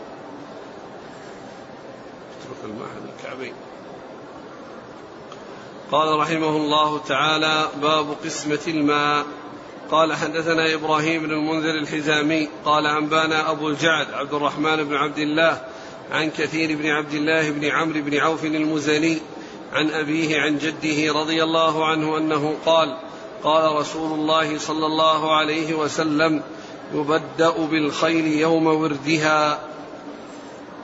[2.40, 3.52] اترك من الكعبين
[5.92, 9.24] قال رحمه الله تعالى باب قسمة الماء.
[9.90, 12.48] قال حدثنا إبراهيم بن المنذر الحزامي.
[12.64, 15.60] قال أنبانا أبو الجعد عبد الرحمن بن عبد الله
[16.12, 19.18] عن كثير بن عبد الله بن عمرو بن عوف المزني.
[19.72, 22.96] عن أبيه عن جده رضي الله عنه أنه قال
[23.42, 26.42] قال رسول الله صلى الله عليه وسلم
[26.94, 29.58] يبدأ بالخيل يوم وردها.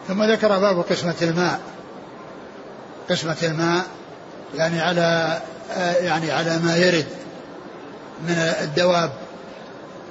[0.09, 1.61] ثم ذكر باب قسمة الماء.
[3.11, 3.87] قسمة الماء
[4.55, 5.41] يعني على
[6.01, 7.07] يعني على ما يرد
[8.23, 9.13] من الدواب.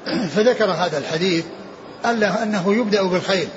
[0.06, 1.46] فذكر هذا الحديث
[2.06, 3.48] أنه يبدأ بالخيل.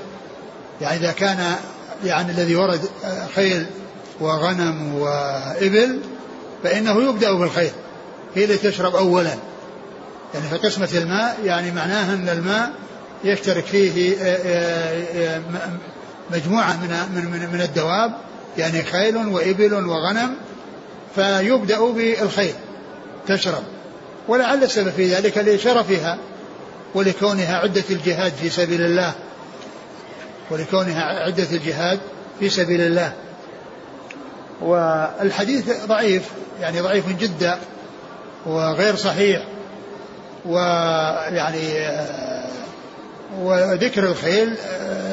[0.81, 1.57] يعني إذا كان
[2.05, 2.81] يعني الذي ورد
[3.35, 3.67] خيل
[4.21, 6.01] وغنم وإبل
[6.65, 7.71] فإنه يبدأ بالخيل
[8.35, 9.35] هي اللي تشرب أولا.
[10.35, 12.73] يعني في قسمة الماء يعني معناها أن الماء
[13.25, 14.17] يشترك فيه
[16.31, 18.13] مجموعة من من من الدواب
[18.59, 20.35] يعني خيل وإبل وغنم
[21.15, 22.55] فيبدأ بالخيل
[23.29, 23.63] تشرب.
[24.29, 26.19] ولعل السبب في ذلك لشرفها
[26.95, 29.15] ولكونها عدة الجهاد في سبيل الله.
[30.51, 32.01] ولكونها عدة الجهاد
[32.41, 33.13] في سبيل الله.
[34.61, 36.23] والحديث ضعيف
[36.61, 37.59] يعني ضعيف جدا
[38.47, 39.42] وغير صحيح
[40.47, 41.88] ويعني
[43.40, 44.55] وذكر الخيل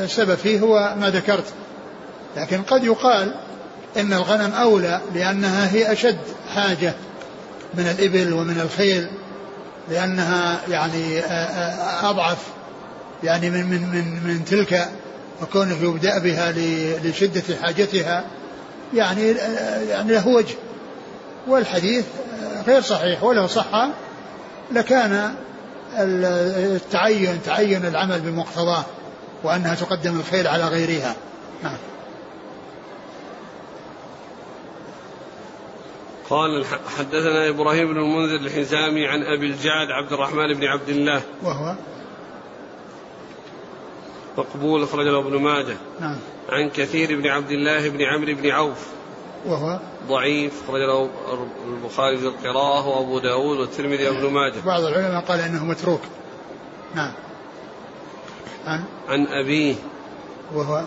[0.03, 1.45] السبب فيه هو ما ذكرت.
[2.38, 3.36] لكن قد يقال
[3.97, 6.17] إن الغنم أولى لأنها هي أشد
[6.55, 6.93] حاجة
[7.73, 9.08] من الإبل ومن الخيل
[9.89, 11.19] لأنها يعني
[12.03, 12.38] أضعف
[13.23, 14.89] يعني من من من من تلك
[15.41, 16.53] وكونه يبدأ بها
[17.03, 18.23] لشدة حاجتها.
[18.93, 19.32] يعني
[19.89, 20.56] يعني له وجه.
[21.48, 22.06] والحديث
[22.67, 23.88] غير صحيح ولو صح
[24.71, 25.36] لكان
[25.98, 28.86] التعين تعين العمل بمقتضاه
[29.43, 31.15] وأنها تقدم الخيل على غيرها.
[31.63, 31.78] نعم.
[36.30, 36.65] قال
[36.98, 41.21] حدثنا إبراهيم بن المنذر الحزامي عن أبي الجعد عبد الرحمن بن عبد الله.
[41.43, 41.76] وهو
[44.38, 45.78] مقبول اخرج له ابن ماجه.
[46.00, 46.15] نعم.
[46.50, 48.88] عن كثير بن عبد الله بن عمرو بن عوف.
[49.45, 51.10] وهو؟ ضعيف أخرج له
[51.67, 54.62] البخاري في القراءة وأبو داود والترمذي وابن ماجه.
[54.65, 56.02] بعض العلماء قال إنه متروك.
[56.95, 57.12] نعم.
[58.65, 59.76] عن؟ عن أبيه.
[60.54, 60.84] وهو؟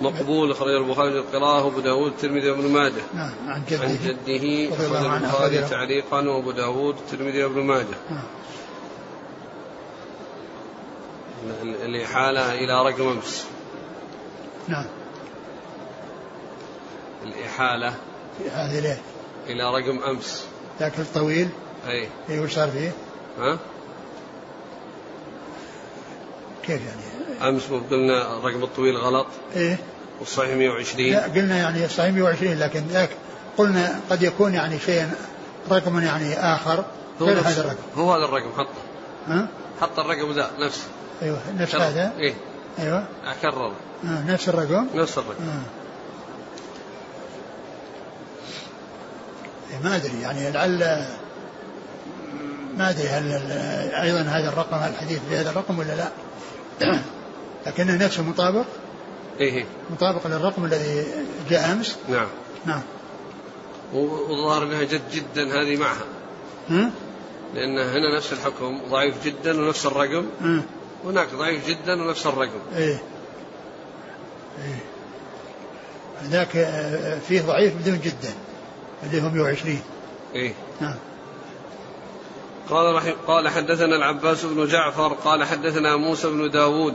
[0.00, 3.02] مقبول أخرج البخاري في القراءة وأبو داود والترمذي وابن ماجه.
[3.14, 3.30] نعم.
[3.46, 3.84] عن جده.
[3.84, 7.96] عن جده أخرج البخاري تعليقا وأبو داود والترمذي وابن ماجه.
[8.10, 8.22] نعم.
[11.84, 13.46] الإحالة إلى رقم أمس
[14.68, 14.84] نعم
[17.22, 17.94] الإحالة
[18.52, 18.98] هذه ليه؟
[19.46, 20.44] إلى رقم أمس
[20.80, 21.48] ذاك الطويل
[21.86, 22.92] أي اي وش صار فيه؟
[23.38, 23.58] ها؟
[26.62, 29.26] كيف يعني؟ أمس قلنا الرقم الطويل غلط
[29.56, 29.78] إيه؟
[30.20, 33.10] والصحيح 120 لا قلنا يعني الصحيح 120 لكن ذاك
[33.58, 35.10] قلنا قد يكون يعني شيء
[35.70, 36.84] رقم يعني آخر
[37.20, 38.82] غير هذا الرقم هو هذا الرقم حطه
[39.26, 39.48] ها؟
[39.80, 40.86] حط الرقم ذا نفسه
[41.22, 42.34] أيوه نفس هذا؟ إيه.
[42.78, 43.04] أيوه.
[43.24, 43.72] أكرر.
[44.04, 45.44] آه نفس الرقم؟ نفس الرقم.
[45.44, 45.82] آه.
[49.84, 51.06] ما أدري يعني لعل
[52.78, 53.32] ما أدري هل
[53.92, 56.08] أيضا هذا الرقم الحديث بهذا الرقم ولا لا.
[57.66, 58.64] لكنه نفسه مطابق.
[59.40, 61.06] إيه مطابق للرقم الذي
[61.50, 61.96] جاء أمس.
[62.08, 62.28] نعم.
[62.66, 62.82] نعم.
[63.92, 66.04] والظاهر أنها جد جدا هذه معها.
[66.68, 66.90] ها؟
[67.54, 70.26] لأن هنا نفس الحكم ضعيف جدا ونفس الرقم؟
[71.04, 73.02] هناك ضعيف جدا ونفس الرقم إيه.
[74.58, 74.82] إيه.
[76.24, 76.50] ذاك
[77.28, 78.34] فيه ضعيف بدون جدا
[79.02, 79.80] اللي هم 120
[80.34, 80.54] إيه.
[80.80, 80.96] نعم.
[82.70, 86.94] قال رحم قال حدثنا العباس بن جعفر قال حدثنا موسى بن داود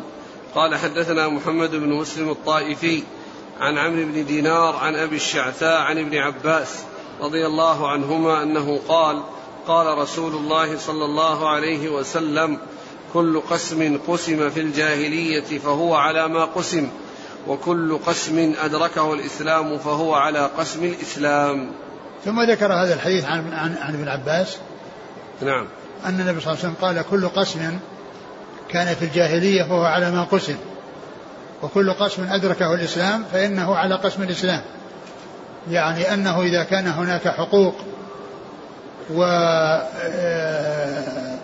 [0.56, 3.04] قال حدثنا محمد بن مسلم الطائفي
[3.60, 6.84] عن عمرو بن دينار عن أبي الشعثاء عن ابن عباس
[7.22, 9.22] رضي الله عنهما أنه قال
[9.68, 12.60] قال رسول الله صلى الله عليه وسلم
[13.14, 16.90] كل قسم قسم في الجاهلية فهو على ما قسم
[17.48, 21.72] وكل قسم أدركه الإسلام فهو على قسم الإسلام.
[22.26, 24.58] ثم ذكر هذا الحديث عن, عن, عن ابن عباس.
[25.42, 25.68] نعم.
[26.06, 27.80] أن النبي صلى الله عليه وسلم قال كل قسم
[28.70, 30.56] كان في الجاهلية فهو على ما قسم
[31.64, 34.62] وكل قسم أدركه الإسلام فإنه على قسم الإسلام.
[35.72, 37.76] يعني أنه إذا كان هناك حقوق
[39.14, 39.24] و
[40.04, 41.38] آه،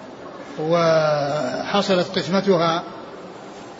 [0.59, 2.83] وحصلت قسمتها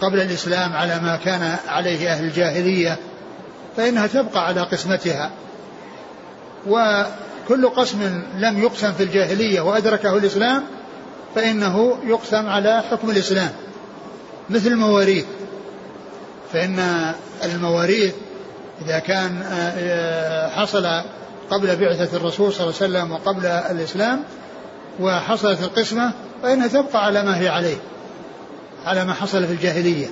[0.01, 2.97] قبل الإسلام على ما كان عليه أهل الجاهلية
[3.77, 5.31] فإنها تبقى على قسمتها.
[6.67, 10.63] وكل قسم لم يقسم في الجاهلية وأدركه الإسلام
[11.35, 13.49] فإنه يقسم على حكم الإسلام
[14.49, 15.25] مثل المواريث.
[16.53, 16.79] فإن
[17.43, 18.13] المواريث
[18.81, 20.87] إذا كان آه، حصل
[21.49, 24.23] قبل بعثة الرسول صلى الله عليه وسلم وقبل الإسلام
[24.99, 27.77] وحصلت القسمة فإنها تبقى على ما هي عليه
[28.85, 30.07] على ما حصل في الجاهلية.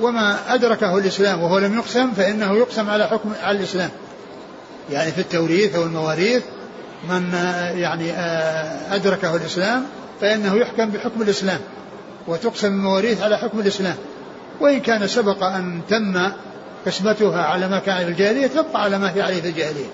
[0.00, 3.90] وما أدركه الإسلام وهو لم يقسم فإنه يقسم على حكم على الإسلام.
[4.90, 6.42] يعني في التوريث أو المواريث
[7.08, 7.32] من
[7.74, 9.84] يعني آه، أدركه الإسلام
[10.20, 11.60] فإنه يحكم بحكم الإسلام
[12.26, 13.96] وتقسم المواريث على حكم الإسلام.
[14.60, 16.28] وإن كان سبق أن تم
[16.86, 19.86] قسمتها على ما كان في الجاهلية تبقى على ما هي عليه في الجاهلية.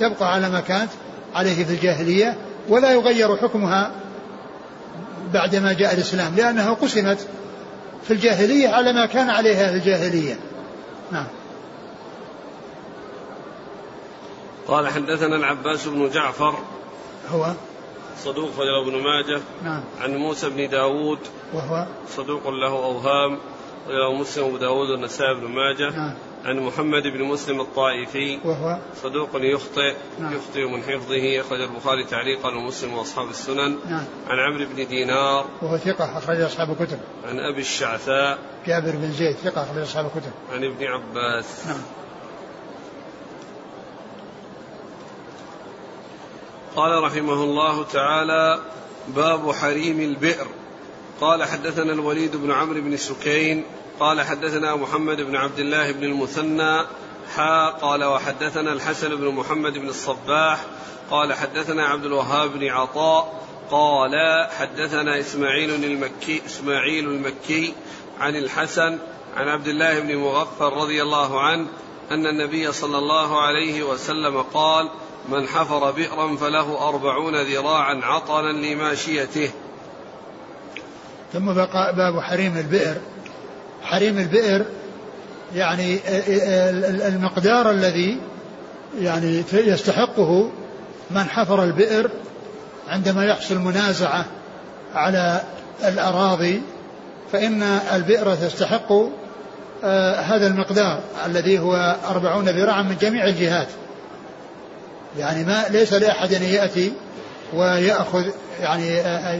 [0.00, 0.90] تبقى على ما كانت
[1.34, 2.36] عليه في الجاهلية
[2.68, 3.90] ولا يغير حكمها
[5.34, 7.28] بعدما جاء الإسلام لأنها قسمت
[8.04, 10.36] في الجاهلية على ما كان عليها في الجاهلية.
[11.12, 11.26] نعم.
[14.68, 16.58] قال حدثنا العباس بن جعفر
[17.30, 17.52] هو؟
[18.24, 19.80] صدوق فجر بن ماجه نعم.
[20.00, 21.18] عن موسى بن داود
[21.54, 23.38] وهو؟ صدوق له أوهام
[23.88, 26.14] رواه مسلم وأبو داود والنسائي بن ماجه نعم.
[26.44, 30.36] عن محمد بن مسلم الطائفي وهو صدوق يخطئ نعم.
[30.36, 33.78] يخطئ من حفظه أخرج البخاري تعليقا ومسلم وأصحاب السنن.
[33.88, 34.04] نعم.
[34.28, 35.46] عن عمرو بن دينار.
[35.62, 36.98] وهو ثقة أخرج أصحاب الكتب.
[37.24, 38.38] عن أبي الشعثاء.
[38.66, 40.32] جابر بن زيد ثقة أخرج أصحاب الكتب.
[40.52, 41.66] عن ابن عباس.
[41.66, 41.82] نعم.
[46.76, 48.60] قال رحمه الله تعالى
[49.08, 50.46] باب حريم البئر.
[51.20, 53.64] قال حدثنا الوليد بن عمرو بن سكين
[54.00, 56.82] قال حدثنا محمد بن عبد الله بن المثنى
[57.36, 60.64] حا قال وحدثنا الحسن بن محمد بن الصباح
[61.10, 64.12] قال حدثنا عبد الوهاب بن عطاء قال
[64.58, 67.74] حدثنا إسماعيل المكي إسماعيل المكي
[68.20, 68.98] عن الحسن
[69.36, 71.66] عن عبد الله بن مغفر رضي الله عنه
[72.10, 74.88] أن النبي صلى الله عليه وسلم قال
[75.28, 79.50] من حفر بئرا فله أربعون ذراعا عطنا لماشيته.
[81.32, 83.00] ثم بقى باب حريم البئر.
[83.84, 84.64] حريم البئر
[85.54, 85.98] يعني
[87.08, 88.18] المقدار الذي
[89.00, 90.50] يعني يستحقه
[91.10, 92.10] من حفر البئر
[92.88, 94.24] عندما يحصل منازعة
[94.94, 95.40] على
[95.84, 96.62] الأراضي
[97.32, 97.62] فإن
[97.94, 98.92] البئر تستحق
[99.84, 103.68] آه، هذا المقدار الذي هو أربعون ذراعا من جميع الجهات.
[105.18, 106.92] يعني ما ليس لأحد أن يأتي
[107.54, 108.24] ويأخذ
[108.60, 108.88] يعني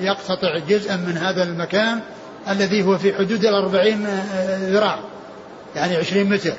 [0.06, 2.00] يقتطع جزءا من هذا المكان
[2.48, 4.06] الذي هو في حدود الأربعين
[4.60, 4.98] ذراع.
[5.76, 6.52] يعني عشرين متر.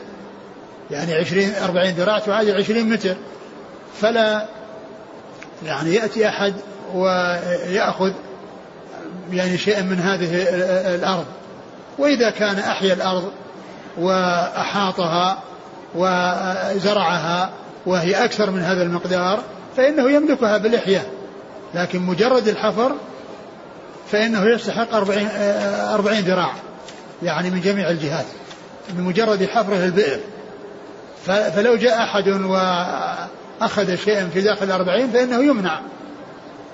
[0.91, 3.15] يعني عشرين أربعين ذراع تعادل عشرين متر.
[4.01, 4.45] فلا
[5.65, 6.53] يعني يأتي أحد
[6.93, 8.11] ويأخذ
[9.31, 10.29] يعني شيئا من هذه
[10.95, 11.25] الأرض.
[11.97, 13.31] وإذا كان أحيا الأرض
[13.97, 15.43] وأحاطها
[15.95, 17.49] وزرعها
[17.85, 19.39] وهي أكثر من هذا المقدار
[19.77, 21.05] فإنه يملكها بالإحياء.
[21.73, 22.95] لكن مجرد الحفر
[24.11, 25.27] فإنه يستحق أربعين,
[25.93, 26.53] أربعين ذراع
[27.23, 28.25] يعني من جميع الجهات
[28.89, 30.19] بمجرد حفره البئر.
[31.25, 35.79] فلو جاء أحد وأخذ شيئا في داخل الأربعين فإنه يمنع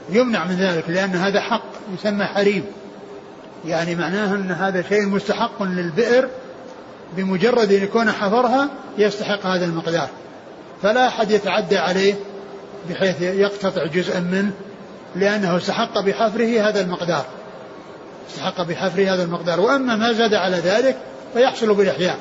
[0.09, 1.63] يمنع من ذلك لأن هذا حق
[1.93, 2.65] يسمى حريم.
[3.65, 6.27] يعني معناه أن هذا شيء مستحق للبئر
[7.17, 10.09] بمجرد أن يكون حفرها يستحق هذا المقدار.
[10.81, 12.13] فلا أحد يتعدى عليه
[12.89, 14.51] بحيث يقتطع جزءا منه
[15.15, 17.25] لأنه استحق بحفره هذا المقدار.
[18.29, 19.59] استحق بحفره هذا المقدار.
[19.59, 20.97] وأما ما زاد على ذلك
[21.33, 22.17] فيحصل بالإحياء.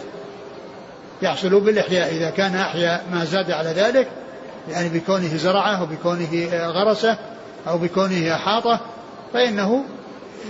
[1.23, 2.17] يحصل بالإحياء.
[2.17, 4.09] إذا كان أحيا ما زاد على ذلك
[4.71, 7.17] يعني بكونه زرعه وبكونه غرسه
[7.69, 8.81] أو بكونه أحاطه
[9.33, 9.85] فإنه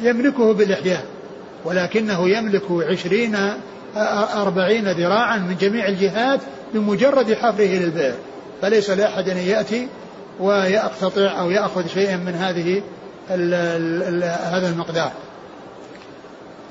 [0.03, 1.05] يملكه بالإحياء.
[1.65, 3.37] ولكنه يملك عشرين
[4.37, 6.41] أربعين ذراعا من جميع الجهات
[6.75, 8.15] بمجرد حفره للبئر
[8.63, 9.89] فليس لأحد أن يأتي
[10.41, 12.83] ويقتطع أو يأخذ شيئا من هذه
[13.31, 15.13] ال ال ال هذا المقدار.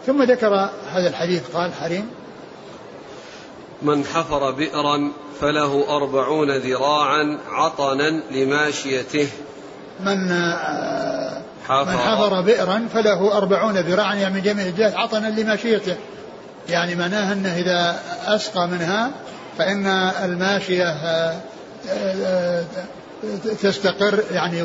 [0.07, 2.09] ثم ذكر هذا الحديث قال حريم.
[3.81, 5.11] من حفر بئرا
[5.41, 9.27] فله أربعون ذراعا عطنا لماشيته.
[9.99, 10.27] من
[11.69, 15.95] من حفر بئرا فله أربعون ذراعا يعني من جميع الجهات عطنا لماشيته.
[16.69, 19.11] يعني معناها أنه إذا أسقى منها
[19.57, 19.87] فإن
[20.23, 21.35] الماشية آه،
[21.89, 22.65] آه،
[23.61, 24.61] تستقر يعني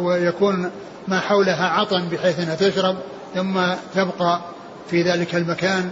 [0.00, 0.70] ويكون
[1.08, 2.96] ما حولها عطن بحيث إنها تشرب
[3.34, 3.60] ثم
[3.94, 4.40] تبقى
[4.90, 5.90] في ذلك المكان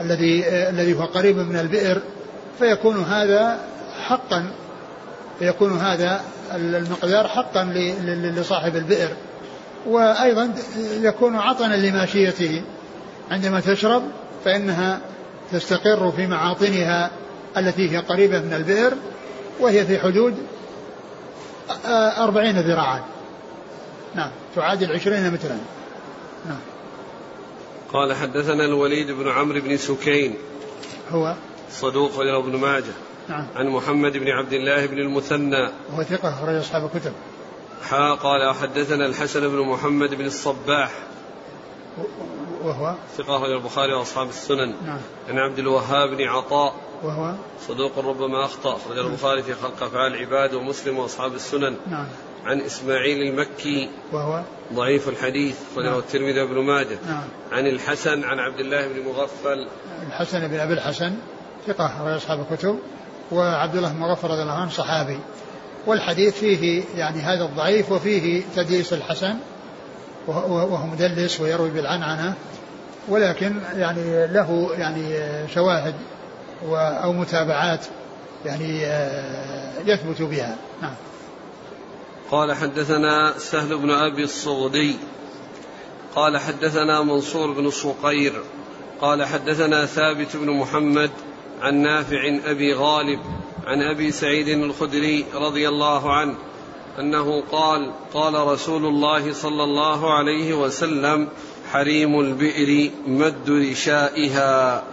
[0.00, 2.02] الذي الذي هو قريب من البئر.
[2.58, 3.58] فيكون هذا
[4.06, 4.50] حقا
[5.38, 6.20] فيكون هذا
[6.54, 7.64] المقدار حقا
[8.36, 9.08] لصاحب البئر.
[9.86, 10.54] وأيضا
[11.00, 12.62] يكون عطنا لماشيته.
[13.30, 14.02] عندما تشرب
[14.44, 15.00] فإنها
[15.52, 17.10] تستقر في معاطنها
[17.56, 18.92] التي هي قريبة من البئر
[19.60, 20.34] وهي في حدود
[22.18, 23.04] أربعين ذراعا.
[24.14, 25.58] نعم تعادل عشرين مترا.
[26.46, 26.60] نعم.
[27.92, 30.34] قال حدثنا الوليد بن عمرو بن سكين.
[31.10, 31.34] هو؟
[31.70, 32.92] صدوق إلى ابن ماجه.
[33.28, 33.46] نعم.
[33.56, 35.70] عن محمد بن عبد الله بن المثنى.
[35.92, 37.12] وهو ثقة أخرج أصحاب الكتب.
[37.82, 40.90] حا قال حدثنا الحسن بن محمد بن الصباح.
[42.62, 44.74] وهو؟ ثقة أخرج البخاري وأصحاب السنن.
[44.86, 45.00] نعم.
[45.28, 46.74] عن عبد الوهاب بن عطاء.
[47.02, 47.34] وهو
[47.68, 48.76] صدوق ربما أخطأ.
[48.76, 51.76] أخرج البخاري في خلق أفعال العباد ومسلم وأصحاب السنن.
[51.90, 52.06] نعم.
[52.44, 54.42] عن إسماعيل المكي وهو
[54.74, 55.56] ضعيف الحديث.
[55.72, 55.98] أخرجه نعم.
[55.98, 56.98] الترمذي وابن ماجه.
[57.06, 57.24] نعم.
[57.52, 59.68] عن الحسن عن عبد الله بن مغفل.
[60.06, 61.14] الحسن بن أبي الحسن
[61.66, 62.78] ثقة أخرج أصحاب الكتب.
[63.32, 65.18] وعبد الله بن مغفل رضي الله عنه صحابي.
[65.86, 69.34] والحديث فيه يعني هذا الضعيف وفيه تدليس الحسن.
[70.26, 72.34] وهو مدلس ويروي بالعنعنة.
[73.08, 75.14] ولكن يعني له يعني
[75.54, 75.94] شواهد
[76.64, 77.86] أو متابعات
[78.44, 80.56] يعني آه، يثبت بها.
[80.82, 80.94] نعم.
[82.30, 84.96] قال حدثنا سهل بن أبي الصغدي.
[86.16, 88.42] قال حدثنا منصور بن صقير.
[89.00, 91.10] قال حدثنا ثابت بن محمد
[91.60, 93.20] عن نافع أبي غالب
[93.66, 96.34] عن أبي سعيد الخدري رضي الله عنه
[96.98, 101.28] أنه قال قال رسول الله صلى الله عليه وسلم
[101.72, 104.84] حريم البئر مد رشائها.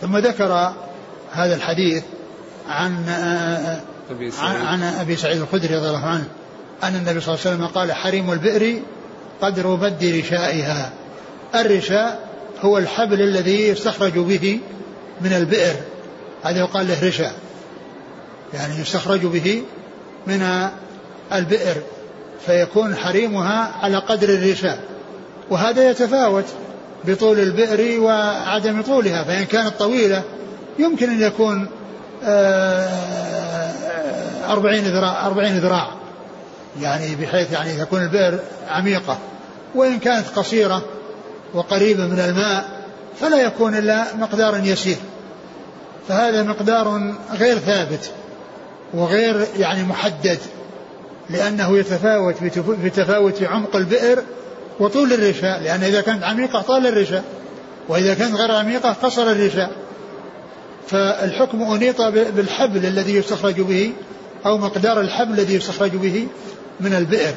[0.00, 0.72] ثم ذكر
[1.32, 2.02] هذا الحديث
[2.68, 3.08] عن
[4.10, 4.66] أبي سعيد.
[4.66, 6.28] عن أبي سعيد الخدري رضي الله عنه
[6.82, 8.80] أن النبي صلى الله عليه وسلم قال حريم البئر
[9.42, 10.92] قدر مد رشائها.
[11.54, 12.28] الرشاء
[12.60, 14.60] هو الحبل الذي يستخرج به
[15.20, 15.74] من البئر.
[16.42, 17.34] هذا يقال له رشاء.
[18.54, 19.62] يعني يستخرج به
[20.26, 20.68] من
[21.32, 21.76] البئر
[22.46, 24.80] فيكون حريمها على قدر الرشاء.
[25.50, 26.44] وهذا يتفاوت
[27.04, 30.22] بطول البئر وعدم طولها فإن كانت طويلة
[30.78, 31.68] يمكن أن يكون
[32.24, 32.88] آه،
[34.48, 35.88] أربعين ذراع أربعين ذراع
[36.80, 38.38] يعني بحيث يعني تكون البئر
[38.68, 39.18] عميقة.
[39.74, 40.82] وإن كانت قصيرة
[41.54, 42.68] وقريبة من الماء
[43.20, 44.96] فلا يكون إلا مقدار يسير.
[46.08, 48.10] فهذا مقدار غير ثابت
[48.94, 50.38] وغير يعني محدد
[51.30, 52.34] لأنه يتفاوت
[52.84, 54.22] بتفاوت عمق البئر
[54.80, 57.24] وطول الرشاء لأن إذا كانت عميقة طال الرشاء
[57.88, 59.70] وإذا كانت غير عميقة قصر الرشاء.
[60.88, 63.92] فالحكم أنيط بالحبل الذي يستخرج به
[64.46, 66.26] أو مقدار الحبل الذي يستخرج به
[66.80, 67.34] من البئر.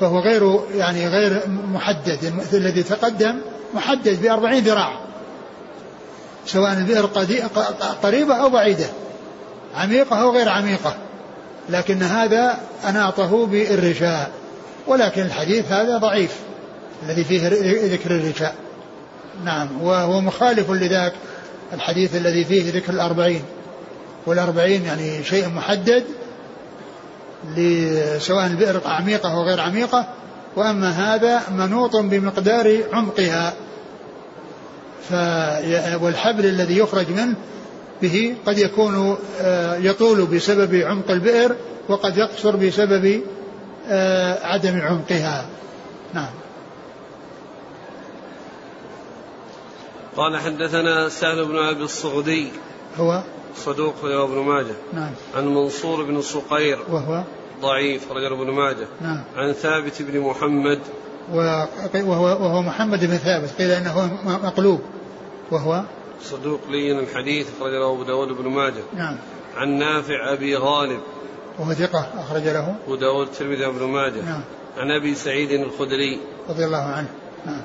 [0.00, 1.42] فهو غير يعني غير
[1.72, 3.34] محدد الذي تقدم
[3.74, 5.00] محدد بأربعين ذراع.
[6.46, 7.06] سواء البئر
[8.02, 8.86] قريبة أو بعيدة
[9.76, 10.96] عميقة أو غير عميقة.
[11.68, 14.30] لكن هذا أناطه بالرشاء.
[14.88, 16.36] ولكن الحديث هذا ضعيف
[17.02, 17.48] الذي فيه
[17.94, 18.54] ذكر الرشاء
[19.44, 21.12] نعم وهو مخالف لذاك
[21.72, 23.42] الحديث الذي فيه ذكر الأربعين.
[24.26, 26.04] والأربعين يعني شيء محدد
[28.18, 30.06] سواء البئر عميقة أو غير عميقة.
[30.56, 33.52] وأما هذا منوط بمقدار عمقها.
[36.02, 37.34] والحبل الذي يخرج منه
[38.02, 41.56] به قد يكون آه، يطول بسبب عمق البئر
[41.88, 43.20] وقد يقصر بسبب
[44.42, 45.46] عدم عمقها.
[46.14, 46.30] نعم.
[50.16, 52.52] قال حدثنا سهل بن أبي الصغدي.
[52.98, 53.22] هو؟
[53.56, 54.74] صدوق رواه ابن ماجه.
[54.92, 55.10] نعم.
[55.36, 57.22] عن منصور بن صقير وهو؟
[57.60, 58.86] ضعيف رجل ابن ماجه.
[59.00, 59.24] نعم.
[59.36, 60.80] عن ثابت بن محمد.
[61.32, 63.50] وهو, وهو محمد بن ثابت.
[63.58, 64.80] قيل إنه مقلوب.
[65.50, 65.82] وهو؟
[66.22, 68.82] صدوق لين الحديث أخرج له أبو داود بن ماجه.
[68.96, 69.16] نعم.
[69.56, 71.00] عن نافع أبي غالب.
[71.58, 72.74] وهو ثقة أخرج له.
[72.86, 74.20] أبو داود الترمذي بن ماجه.
[74.20, 74.42] نعم.
[74.78, 76.20] عن أبي سعيد الخدري.
[76.48, 77.08] رضي الله عنه.
[77.46, 77.62] نعم.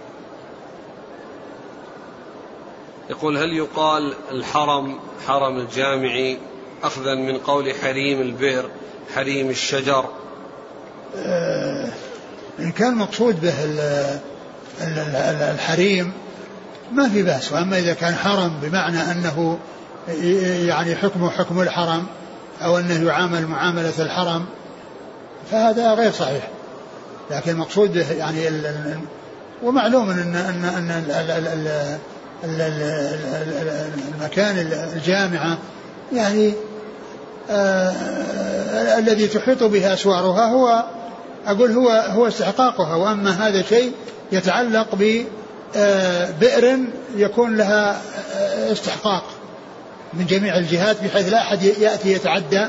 [3.09, 6.35] يقول هل يقال الحرم حرم الجامع
[6.83, 8.69] أخذا من قول حريم البئر
[9.15, 10.05] حريم الشجر؟
[11.17, 11.89] آه
[12.59, 13.53] إن كان مقصود به
[15.51, 16.11] الحريم
[16.91, 19.59] ما في بأس وأما إذا كان حرم بمعنى أنه
[20.67, 22.05] يعني حكمه حكم الحرم
[22.64, 24.45] أو أنه يعامل معاملة الحرم
[25.51, 26.47] فهذا غير صحيح.
[27.32, 28.49] لكن المقصود يعني
[29.64, 31.03] ومعلوم ان ان ان
[34.16, 34.57] المكان
[34.95, 35.57] الجامعة
[36.14, 36.53] يعني
[37.49, 37.93] آه
[38.99, 40.84] الذي تحيط به أسوارها هو
[41.47, 42.95] أقول هو هو استحقاقها.
[42.95, 43.91] وأما هذا شيء
[44.32, 44.88] يتعلق
[45.76, 46.80] ببئر
[47.16, 48.01] يكون لها
[48.72, 49.24] استحقاق.
[50.18, 52.66] من جميع الجهات بحيث لا أحد يأتي يتعدى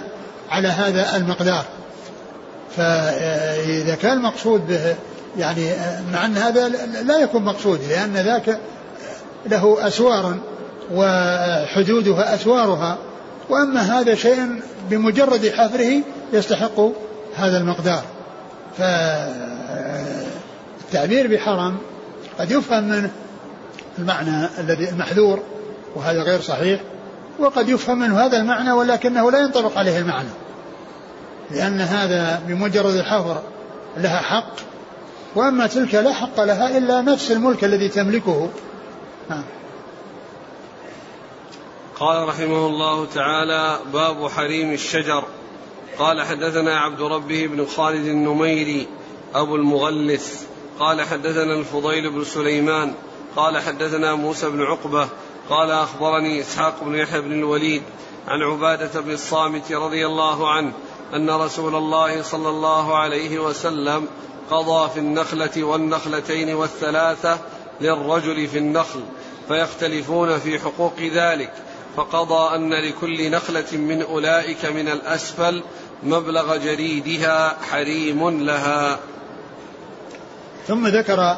[0.50, 1.64] على هذا المقدار.
[2.76, 4.96] فإذا كان المقصود به
[5.38, 5.70] يعني
[6.12, 6.68] مع أن هذا
[7.02, 8.58] لا يكون مقصود لأن ذاك
[9.46, 10.36] له أسوار
[10.92, 12.98] وحدودها اسوارها
[13.50, 16.80] وأما هذا شيء بمجرد حفره يستحق
[17.36, 18.02] هذا المقدار.
[20.88, 21.76] فالتعبير بحرم
[22.38, 23.10] قد يفهم منه
[23.98, 25.42] المعنى الذي المحذور
[25.96, 26.80] وهذا غير صحيح.
[27.38, 30.28] وقد يفهم منه هذا المعنى ولكنه لا ينطبق عليه المعنى.
[31.50, 33.42] لأن هذا بمجرد الحفر
[33.96, 34.54] لها حق
[35.34, 38.50] وأما تلك لا حق لها إلا نفس الملك الذي تملكه.
[39.30, 39.44] نعم
[42.00, 45.24] قال رحمه الله تعالى باب حريم الشجر.
[45.98, 48.86] قال حدثنا عبد ربه بن خالد النميري
[49.34, 50.42] أبو المغلث.
[50.78, 52.94] قال حدثنا الفضيل بن سليمان.
[53.36, 55.08] قال حدثنا موسى بن عقبة.
[55.50, 57.82] قال أخبرني إسحاق بن يحيى بن الوليد
[58.28, 60.72] عن عبادة بن الصامت رضي الله عنه
[61.14, 64.08] أن رسول الله صلى الله عليه وسلم
[64.50, 67.38] قضى في النخلة والنخلتين والثلاثة
[67.80, 69.00] للرجل في النخل
[69.48, 71.52] فيختلفون في حقوق ذلك
[71.96, 75.62] فقضى أن لكل نخلة من أولئك من الأسفل
[76.02, 78.98] مبلغ جريدها حريم لها.
[80.66, 81.36] ثم ذكر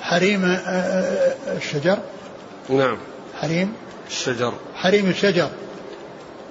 [0.00, 1.98] حريم آه، آه، الشجر.
[2.68, 2.98] نعم.
[3.40, 3.72] حريم؟
[4.10, 4.54] الشجر.
[4.74, 5.48] حريم الشجر.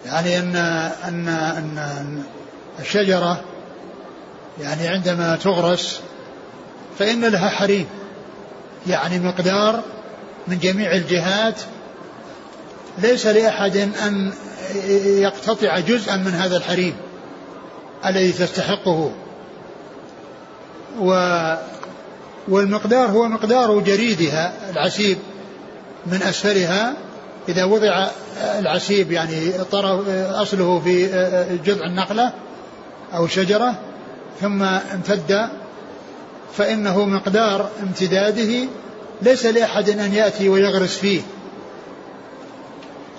[0.06, 0.56] يعني أن
[1.08, 2.24] أن أن
[2.80, 3.44] الشجرة
[4.62, 6.00] يعني عندما تغرس
[7.00, 7.86] فإن لها حريم.
[8.88, 9.84] يعني مقدار
[10.48, 11.62] من جميع الجهات.
[12.98, 14.34] ليس لأحد أن
[15.06, 16.96] يقتطع جزءا من هذا الحريم
[18.06, 19.12] الذي تستحقه.
[21.00, 21.10] و
[22.48, 25.18] والمقدار هو مقدار جريدها العسيب.
[26.06, 26.94] من أسفلها
[27.50, 28.08] إذا وضع
[28.60, 31.08] العسيب يعني طرف أصله في
[31.66, 32.34] جذع النخلة
[33.16, 33.76] أو شجرة
[34.42, 35.50] ثم امتد
[36.58, 38.68] فإنه مقدار امتداده
[39.22, 41.22] ليس لأحد أن يأتي ويغرس فيه.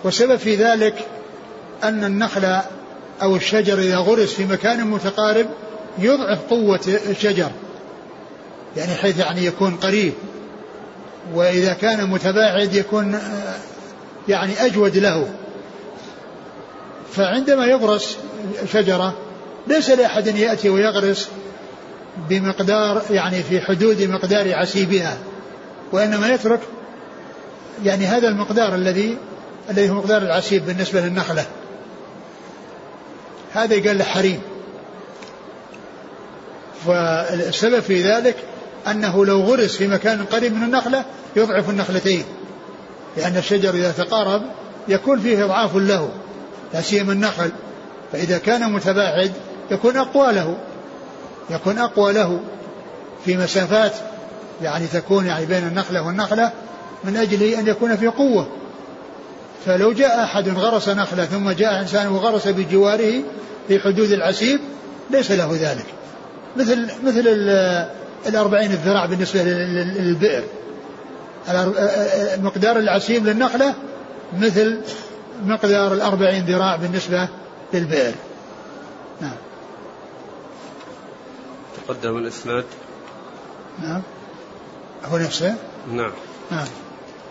[0.04, 1.06] والسبب في ذلك
[1.84, 2.60] أن النخل
[3.22, 5.46] أو الشجر إذا غرس في مكان متقارب
[5.98, 7.50] يضعف قوة الشجر
[8.76, 10.12] يعني حيث يعني يكون قريب.
[11.32, 13.18] وإذا كان متباعد يكون
[14.28, 15.28] يعني أجود له.
[17.12, 18.18] فعندما يغرس
[18.72, 19.14] شجرة
[19.66, 21.28] ليس لأحد يأتي ويغرس
[22.28, 25.18] بمقدار يعني في حدود مقدار عسيبها
[25.92, 26.60] وإنما يترك
[27.84, 29.18] يعني هذا المقدار الذي
[29.70, 31.44] الذي هو مقدار العسيب بالنسبة للنخلة.
[33.52, 34.40] هذا يقال له حريم.
[36.86, 38.36] والسبب في ذلك
[38.90, 41.04] أنه لو غرس في مكان قريب من النخلة
[41.36, 42.24] يضعف النخلتين
[43.16, 44.42] لأن الشجر إذا تقارب
[44.88, 46.08] يكون فيه إضعاف له
[46.74, 47.50] لا سيما النخل
[48.12, 49.32] فإذا كان متباعد
[49.70, 50.56] يكون أقوى له
[51.50, 52.40] يكون أقوى له
[53.24, 53.92] في مسافات
[54.62, 56.52] يعني تكون يعني بين النخلة والنخلة
[57.04, 58.48] من أجل أن يكون في قوة.
[59.66, 63.22] فلو جاء أحد غرس نخلة ثم جاء إنسان وغرس بجواره
[63.68, 64.60] في حدود العسيب
[65.10, 65.86] ليس له ذلك.
[66.56, 67.24] مثل مثل
[68.26, 70.44] الأربعين الذراع بالنسبة للبئر.
[72.36, 73.74] مقدار العسيب للنخلة
[74.38, 74.80] مثل
[75.42, 77.28] مقدار الأربعين ذراع بالنسبة
[77.74, 78.14] للبئر.
[79.20, 79.36] نعم.
[81.86, 82.64] تقدم الإسناد؟
[83.82, 84.02] نعم.
[85.04, 85.54] هو نفسه؟
[85.92, 86.12] نعم.
[86.50, 86.66] نعم.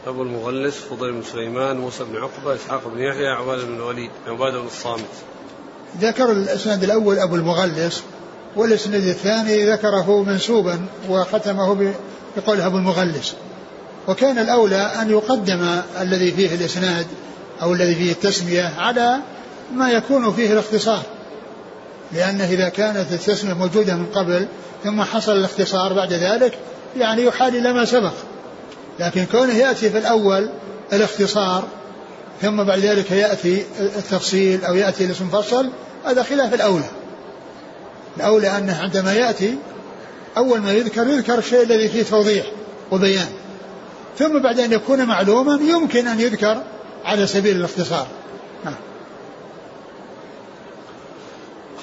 [0.08, 4.60] أبو المغلس فضيل بن سليمان موسى بن عقبة إسحاق بن يحيى عبادة بن الوليد عبادة
[4.60, 5.14] بن الصامت.
[6.00, 8.04] ذكر الإسناد الأول أبو المغلس.
[8.56, 11.94] والإسناد الثاني ذكره منسوبا وختمه
[12.38, 13.34] بقول أبو المغلس.
[14.08, 17.06] وكان الأولى أن يقدم الذي فيه الإسناد
[17.62, 19.20] أو الذي فيه التسمية على
[19.74, 21.02] ما يكون فيه الاختصار.
[22.12, 24.48] لأنه إذا كانت التسمية موجودة من قبل
[24.84, 26.58] ثم حصل الاختصار بعد ذلك
[26.98, 28.14] يعني يحال إلى ما سبق.
[29.00, 30.50] لكن كونه يأتي في الأول
[30.94, 31.64] الاختصار
[32.42, 35.70] ثم بعد ذلك يأتي التفصيل أو يأتي الاسم مفصل
[36.06, 37.03] هذا خلاف الأولى.
[38.18, 39.58] الأولى أنه عندما يأتي
[40.38, 42.46] أول ما يذكر يذكر الشيء الذي فيه توضيح
[42.92, 43.30] وبيان.
[44.18, 46.64] ثم بعد أن يكون معلوما يمكن أن يذكر
[47.04, 48.08] على سبيل الاختصار.
[48.66, 48.76] نعم.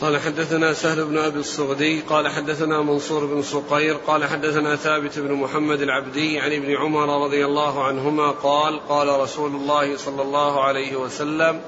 [0.01, 5.33] قال حدثنا سهل بن أبي الصغدي قال حدثنا منصور بن صقير قال حدثنا ثابت بن
[5.33, 10.97] محمد العبدي عن ابن عمر رضي الله عنهما قال قال رسول الله صلى الله عليه
[10.97, 11.61] وسلم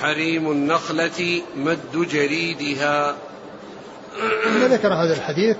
[0.00, 3.16] حريم النخلة مد جريدها.
[4.68, 5.56] ذكر هذا الحديث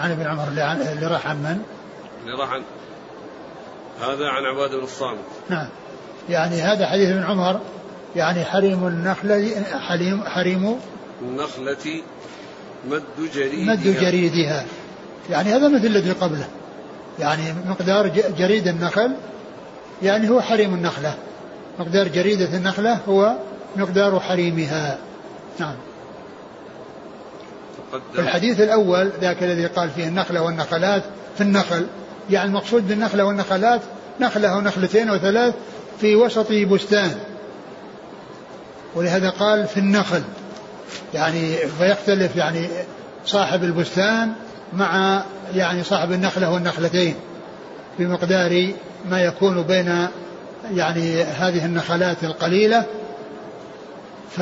[0.00, 0.48] عن ابن عمر
[0.92, 1.62] اللي راح عن من؟
[2.22, 2.62] اللي راح عن
[4.00, 5.24] هذا عن عباد بن الصامت.
[5.50, 5.68] نعم.
[6.28, 7.60] يعني هذا حديث ابن عمر
[8.16, 10.76] يعني حريم النخلة حريم حريم
[11.22, 12.02] النخلة
[12.88, 13.02] مد
[13.34, 13.74] جريدها.
[13.74, 14.64] مد جريدها.
[15.30, 16.48] يعني هذا مثل الذي قبله.
[17.18, 18.08] يعني مقدار
[18.38, 19.12] جريد النخل
[20.02, 21.14] يعني هو حريم النخلة.
[21.78, 23.36] مقدار جريدة النخلة هو
[23.76, 24.98] مقدار حريمها.
[25.58, 25.74] نعم.
[27.90, 31.02] في الحديث الأول ذاك الذي قال فيه النخلة والنخلات
[31.36, 31.86] في النخل.
[32.30, 33.80] يعني المقصود بالنخلة والنخلات
[34.20, 35.54] نخلة أو نخلتين أو ثلاث
[36.00, 37.14] في وسط بستان.
[38.94, 40.22] ولهذا قال في النخل.
[41.14, 42.68] يعني فيختلف يعني
[43.26, 44.32] صاحب البستان
[44.72, 45.22] مع
[45.54, 47.14] يعني صاحب النخلة والنخلتين
[47.98, 48.68] بمقدار
[49.10, 50.06] ما يكون بين
[50.74, 52.84] يعني هذه النخلات القليلة.
[54.30, 54.40] ف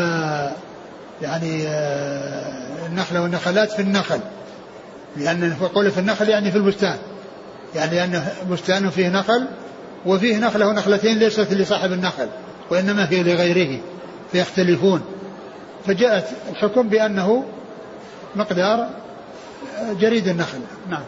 [1.22, 4.20] يعني آه، النخلة والنخلات في النخل.
[5.16, 6.96] لأن قول في النخل يعني في البستان.
[7.74, 9.46] يعني لأن بستان فيه نخل
[10.06, 12.28] وفيه نخلة ونخلتين ليست لصاحب النخل
[12.70, 13.80] وإنما هي لغيره
[14.32, 15.02] فيختلفون.
[15.86, 17.44] فجاءت الحكم بأنه
[18.36, 18.88] مقدار
[20.00, 20.58] جريد النخل.
[20.90, 21.02] نعم.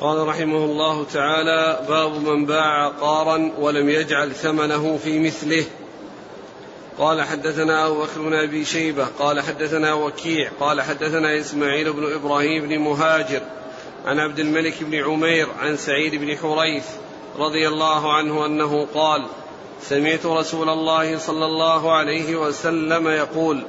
[0.00, 5.64] قال رحمه الله تعالى باب من باع عقارا ولم يجعل ثمنه في مثله.
[6.98, 9.06] قال حدثنا أبو بكر بن أبي شيبة.
[9.18, 10.50] قال حدثنا وكيع.
[10.60, 13.40] قال حدثنا إسماعيل بن إبراهيم بن مهاجر
[14.06, 16.86] عن عبد الملك بن عمير عن سعيد بن حريث
[17.38, 19.26] رضي الله عنه أنه قال
[19.82, 23.62] سمعت رسول الله صلى الله عليه وسلم يقول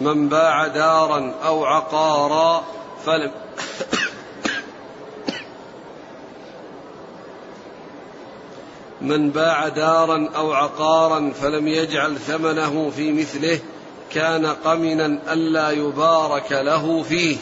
[0.00, 2.64] من باع دارا أو عقارا
[3.06, 3.32] فلم
[9.00, 13.58] من باع دارا أو عقارا فلم يجعل ثمنه في مثله
[14.12, 17.36] كان قمنا ألا يبارك له فيه.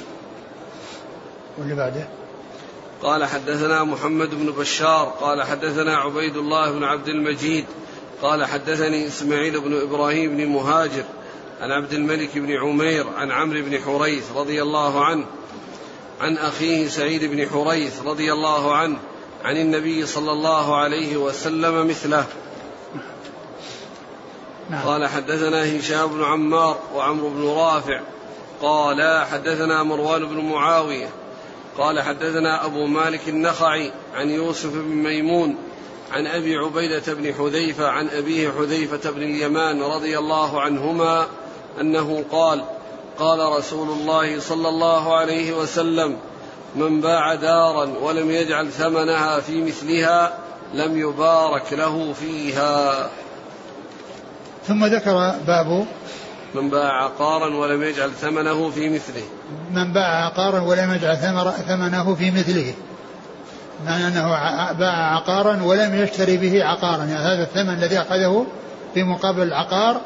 [1.58, 2.08] واللي بعده؟
[3.02, 7.64] قال حدثنا محمد بن بشار قال حدثنا عبيد الله بن عبد المجيد
[8.22, 11.04] قال حدثني إسماعيل بن إبراهيم بن مهاجر
[11.60, 15.24] عن عبد الملك بن عمير عن عمرو بن حريث رضي الله عنه
[16.20, 18.98] عن أخيه سعيد بن حريث رضي الله عنه
[19.48, 22.24] عن النبي صلى الله عليه وسلم مثله.
[24.70, 24.82] نعم.
[24.88, 28.00] قال حدثنا هشام بن عمار وعمرو بن رافع.
[28.62, 31.08] قال حدثنا مروان بن معاوية.
[31.78, 35.56] قال حدثنا أبو مالك النخعي عن يوسف بن ميمون
[36.10, 41.26] عن أبي عبيدة بن حذيفة عن أبيه حذيفة بن اليمان رضي الله عنهما
[41.80, 42.64] أنه قال
[43.18, 46.18] قال رسول الله صلى الله عليه وسلم
[46.78, 50.32] من باع دارا ولم يجعل ثمنها في مثلها
[50.74, 53.08] لم يبارك له فيها.
[54.66, 55.86] ثم ذكر باب
[56.54, 59.22] من باع عقارا ولم يجعل ثمنه في مثله.
[59.70, 61.16] من باع عقارا ولم يجعل
[61.66, 62.74] ثمنه في مثله.
[63.86, 64.28] معنى أنه
[64.72, 67.04] باع عقارا ولم يشتري به عقارا.
[67.04, 68.46] يعني هذا الثمن الذي أخذه
[68.94, 70.00] في مقابل العقار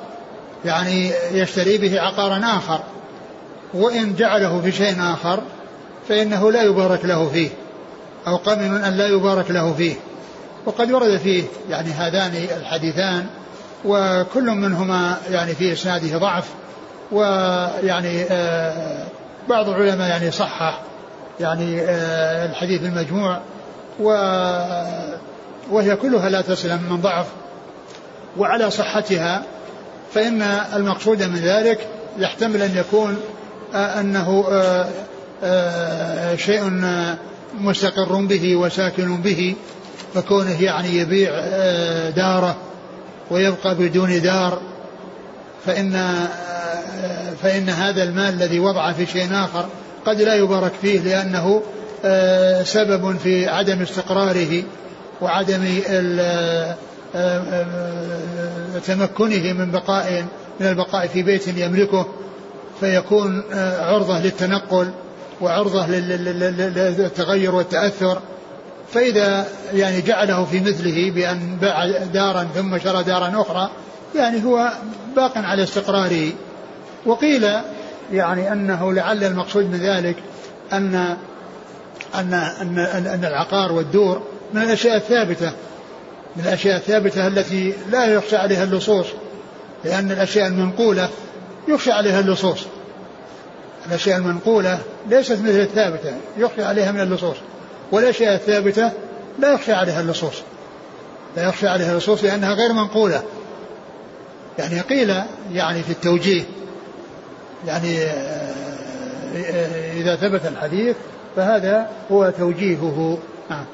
[0.65, 2.81] يعني يشتري به عقارا آخر.
[3.75, 5.43] وإن جعله في شيء آخر
[6.09, 7.49] فإنه لا يبارك له فيه
[8.27, 9.95] أو قمن أن لا يبارك له فيه.
[10.67, 13.27] وقد ورد فيه يعني هذان الحديثان
[13.85, 16.49] وكل منهما يعني في إسناده ضعف
[17.13, 19.05] ويعني آه
[19.49, 20.81] بعض العلماء يعني صحح
[21.41, 23.41] يعني آه الحديث المجموع
[24.01, 24.09] و
[25.71, 27.27] وهي كلها لا تسلم من ضعف.
[28.37, 29.43] وعلى صحتها
[30.15, 30.43] فإن
[30.77, 31.89] المقصود من ذلك
[32.19, 33.21] يحتمل أن يكون
[33.75, 34.45] آه أنه
[36.37, 36.83] شيء
[37.61, 39.55] مستقر به وساكن به
[40.15, 42.57] فكونه يعني يبيع آه، داره
[43.31, 44.61] ويبقى بدون دار
[45.67, 46.29] فإن آه،
[47.43, 49.67] فإن هذا المال الذي وضع في شيء آخر
[50.07, 51.63] قد لا يبارك فيه لأنه
[52.65, 54.63] سبب في عدم استقراره
[55.21, 55.65] وعدم
[58.87, 60.25] تمكنه من بقاء
[60.61, 62.07] من البقاء في بيت يملكه
[62.81, 63.43] فيكون
[63.81, 64.91] عرضة للتنقل.
[65.43, 68.21] وعرضة للتغير والتأثر
[68.93, 73.71] فإذا يعني جعله في مثله بأن باع دارا ثم شرى دارا أخرى
[74.15, 74.73] يعني هو
[75.17, 76.33] باق على استقراره.
[77.07, 77.49] وقيل
[78.13, 80.17] يعني أنه لعل المقصود من ذلك
[80.73, 81.17] أن
[82.15, 84.23] أن أن, أن العقار والدور
[84.55, 85.53] من الأشياء الثابتة
[86.37, 89.07] من الأشياء الثابتة التي لا يخشى عليها اللصوص
[89.85, 91.09] لأن الأشياء المنقولة
[91.69, 92.67] يخشى عليها اللصوص.
[93.87, 94.79] الأشياء المنقولة
[95.09, 97.37] ليست مثل الثابتة يخشى عليها من اللصوص.
[97.93, 98.91] والأشياء الثابتة
[99.39, 100.43] لا يخشى عليها اللصوص.
[101.37, 103.23] لا يخشى عليها اللصوص لأنها غير منقولة.
[104.59, 105.15] يعني قيل
[105.53, 106.43] يعني في التوجيه
[107.67, 108.53] يعني آه،
[109.93, 110.97] إذا ثبت الحديث
[111.37, 113.19] فهذا هو توجيهه.
[113.51, 113.65] نعم.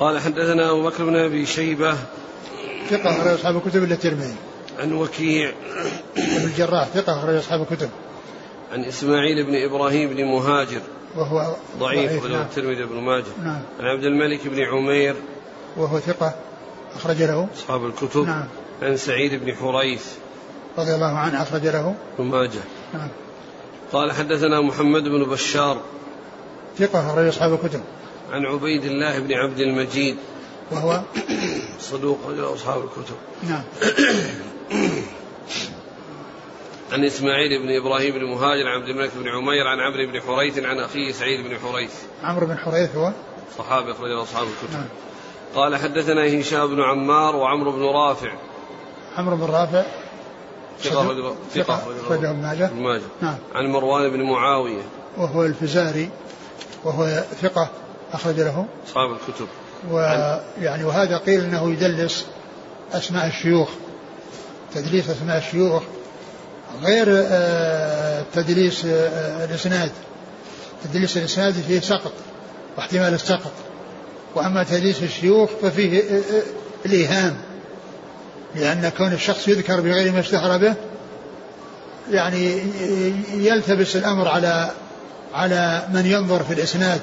[0.00, 1.94] قال حدثنا أبو بكر بن أبي شيبة.
[2.90, 4.34] ثقة أصحاب الكتب إلا الترمذي.
[4.78, 5.52] عن وكيع
[6.16, 7.90] بن الجراح ثقة أخرج أصحاب الكتب.
[8.72, 10.80] عن إسماعيل بن إبراهيم بن مهاجر.
[11.16, 12.42] وهو ضعيف ضعيف نعم.
[12.42, 13.24] الترمذي بن ماجه.
[13.42, 13.62] نعم.
[13.80, 15.16] عن عبد الملك بن عمير.
[15.76, 16.34] وهو ثقة
[16.94, 17.48] أخرج له.
[17.54, 18.26] أصحاب الكتب.
[18.26, 18.44] نعم.
[18.82, 20.06] عن سعيد بن حريث.
[20.78, 21.94] رضي الله عنه أخرج له.
[22.18, 22.60] ابن ماجه.
[22.94, 23.08] نعم.
[23.92, 25.80] قال حدثنا محمد بن بشار.
[26.78, 27.80] ثقة أخرج أصحاب الكتب.
[28.32, 30.16] عن عبيد الله بن عبد المجيد.
[30.70, 31.00] وهو
[31.80, 33.16] صدوق أصحاب الكتب.
[33.48, 33.62] نعم.
[36.92, 40.58] عن إسماعيل بن إبراهيم بن مهاجر عن عبد الملك بن عمير عن عمرو بن حريث
[40.58, 41.92] عن أخيه سعيد بن حريث.
[42.22, 43.12] عمرو بن حريث هو؟
[43.58, 44.74] صحابي أخرج أصحاب الكتب.
[44.74, 44.88] نعم.
[45.54, 48.32] قال حدثنا هشام بن عمار وعمرو بن رافع.
[49.16, 49.84] عمرو بن رافع.
[50.82, 52.30] ثقة ثقة أخرجه.
[52.30, 52.70] ابن ماجه.
[52.72, 53.02] ماجه.
[53.22, 53.36] نعم.
[53.54, 54.82] عن مروان بن معاوية.
[55.16, 56.10] وهو الفزاري
[56.84, 57.70] وهو ثقة
[58.12, 58.66] أخرج له.
[58.86, 59.48] أصحاب الكتب.
[59.90, 62.26] ويعني وهذا قيل أنه يدلس
[62.92, 63.68] أسماء الشيوخ.
[64.74, 65.82] تدليس أسماء الشيوخ
[66.82, 69.90] غير آه، تدليس آه، الإسناد.
[70.84, 72.12] تدليس الإسناد فيه سقط
[72.76, 73.52] واحتمال السقط.
[74.34, 76.42] وأما تدليس الشيوخ ففيه آه،
[76.86, 77.36] الإيهام.
[78.54, 80.74] لأن كون الشخص يذكر بغير ما اشتهر به
[82.10, 82.62] يعني
[83.34, 84.70] يلتبس الأمر على
[85.34, 87.00] على من ينظر في الإسناد.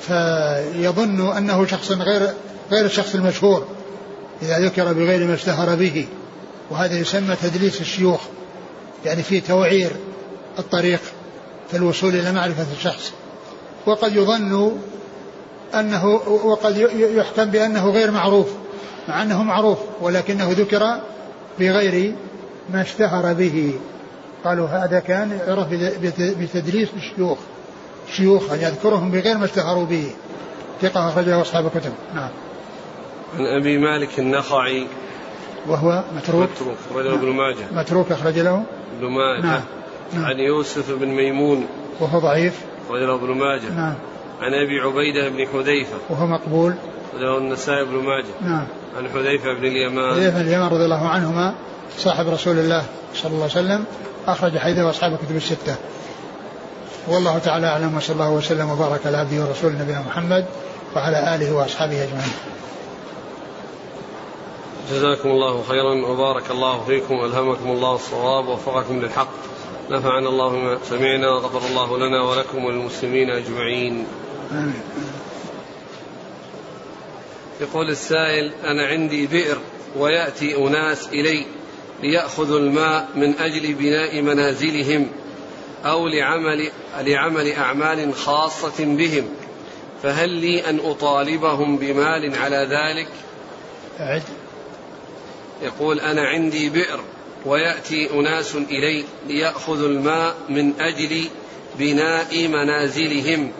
[0.00, 2.30] فيظن أنه شخص غير
[2.70, 3.68] غير الشخص المشهور.
[4.44, 6.06] إذا ذكر بغير ما اشتهر به
[6.70, 8.20] وهذا يسمى تدليس الشيوخ
[9.04, 9.90] يعني في توعير
[10.58, 11.00] الطريق
[11.70, 13.12] في الوصول إلى معرفة الشخص.
[13.86, 14.76] وقد يظن
[15.74, 18.46] أنه وقد يحكم بأنه غير معروف
[19.08, 20.98] مع أنه معروف ولكنه ذكر
[21.58, 22.14] بغير
[22.72, 23.74] ما اشتهر به.
[24.44, 25.66] قالوا هذا كان يعرف
[26.18, 27.38] بتدليس الشيوخ
[28.16, 30.10] شيوخ أن يذكرهم بغير ما اشتهروا به.
[30.82, 31.92] ثقة أخرجه أصحاب الكتب.
[32.14, 32.30] نعم.
[33.38, 34.86] عن أبي مالك النخعي.
[35.66, 36.48] وهو متروك.
[36.50, 37.64] متروك أخرجه ابن ماجه.
[37.72, 38.64] متروك أخرج له.
[38.98, 39.42] ابن ماجه.
[39.42, 39.60] نعم.
[40.12, 40.24] نعم.
[40.24, 41.66] عن يوسف بن ميمون.
[42.00, 42.60] وهو ضعيف.
[42.86, 43.70] أخرجه ابن ماجه.
[43.76, 43.94] نعم.
[44.40, 45.96] عن أبي عبيدة بن حذيفة.
[46.10, 46.74] وهو مقبول.
[47.12, 48.50] أخرجه النسائي بن ماجه.
[48.50, 48.66] نعم.
[48.96, 50.14] عن حذيفة بن اليمان.
[50.14, 51.54] حذيفة بن اليمان رضي الله عنهما
[51.98, 53.84] صاحب رسول الله صلى الله عليه وسلم
[54.26, 55.76] أخرج حديثه أصحاب الكتب الستة.
[57.08, 60.44] والله تعالى أعلم وصلى الله وسلم وبارك على عبده ورسوله نبينا محمد
[60.96, 62.32] وعلى آله وأصحابه أجمعين.
[64.90, 69.28] جزاكم الله خيرا وبارك الله فيكم ألهمكم الله الصواب ووفقكم للحق
[69.90, 74.06] نفعنا الله بما سمعنا وغفر الله لنا ولكم وللمسلمين أجمعين
[74.52, 74.82] آمين.
[77.60, 79.58] يقول السائل أنا عندي بئر
[79.96, 81.46] ويأتي أناس إلي
[82.02, 85.08] ليأخذوا الماء من أجل بناء منازلهم
[85.84, 86.70] أو لعمل
[87.00, 89.28] لعمل أعمال خاصة بهم
[90.02, 93.08] فهل لي أن أطالبهم بمال على ذلك؟
[94.00, 94.22] أعد
[95.64, 97.00] يقول أنا عندي بئر
[97.46, 101.28] ويأتي أناس إلي ليأخذوا الماء من أجل
[101.78, 103.52] بناء منازلهم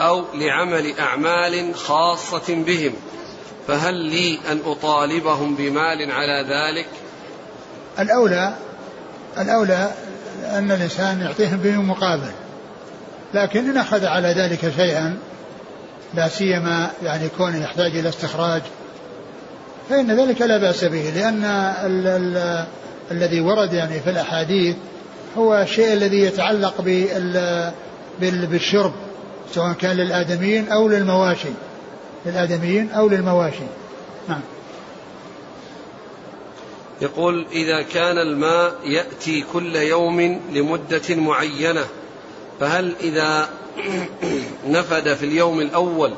[0.00, 2.92] أو لعمل أعمال خاصة بهم.
[3.68, 6.88] فهل لي أن أطالبهم بمال على ذلك؟
[7.98, 8.54] الأولى
[9.38, 9.92] الأولى
[10.44, 12.30] أن الإنسان يعطيهم بدون مقابل.
[13.34, 15.18] لكن إن أخذ على ذلك شيئا
[16.14, 18.62] لا سيما يعني كونه يحتاج إلى استخراج
[19.90, 21.44] فإن ذلك لا بأس به لأن
[21.84, 22.64] ال ال
[23.10, 24.76] الذي ورد يعني في الأحاديث
[25.38, 26.80] هو الشيء الذي يتعلق
[28.20, 28.92] بال بالشرب
[29.54, 31.48] سواء كان للآدميين أو للمواشي
[32.26, 33.64] للآدميين أو للمواشي.
[34.28, 34.40] نعم.
[37.00, 41.84] يقول إذا كان الماء يأتي كل يوم لمدة معينة
[42.60, 43.48] فهل إذا
[44.66, 46.12] نفد في اليوم الأول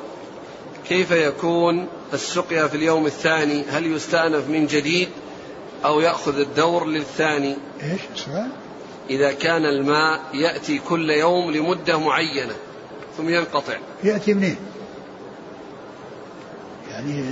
[0.88, 5.08] كيف يكون؟ السقيا في اليوم الثاني هل يستأنف من جديد
[5.84, 8.48] أو يأخذ الدور للثاني؟ إيش؟ السؤال
[9.10, 12.54] إذا كان الماء يأتي كل يوم لمدة معينة
[13.16, 13.74] ثم ينقطع.
[14.04, 14.56] يأتي منين؟
[16.90, 17.24] يعني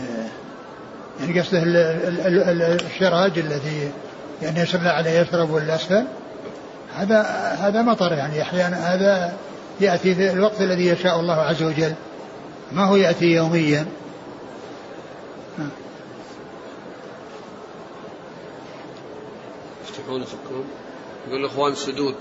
[1.20, 1.62] يعني قصده
[2.74, 3.90] الشراج الذي
[4.42, 6.04] يعني يسمى عليه يشرب والأسفل.
[6.94, 7.22] هذا
[7.60, 9.36] هذا مطر يعني أحيانا هذا
[9.80, 11.94] يأتي في الوقت الذي يشاء الله عز وجل.
[12.72, 13.86] ما هو يأتي يوميا؟
[19.90, 20.64] يفتحون يفكون
[21.28, 22.14] يقول الإخوان سدود.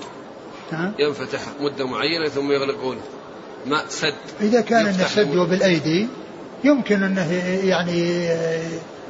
[0.72, 0.94] نعم.
[1.00, 2.98] ينفتح مدة معينة ثم يغلقون.
[3.66, 4.14] ماء سد.
[4.42, 6.08] إذا كان السد بالأيدي
[6.64, 8.30] يمكن أنه يعني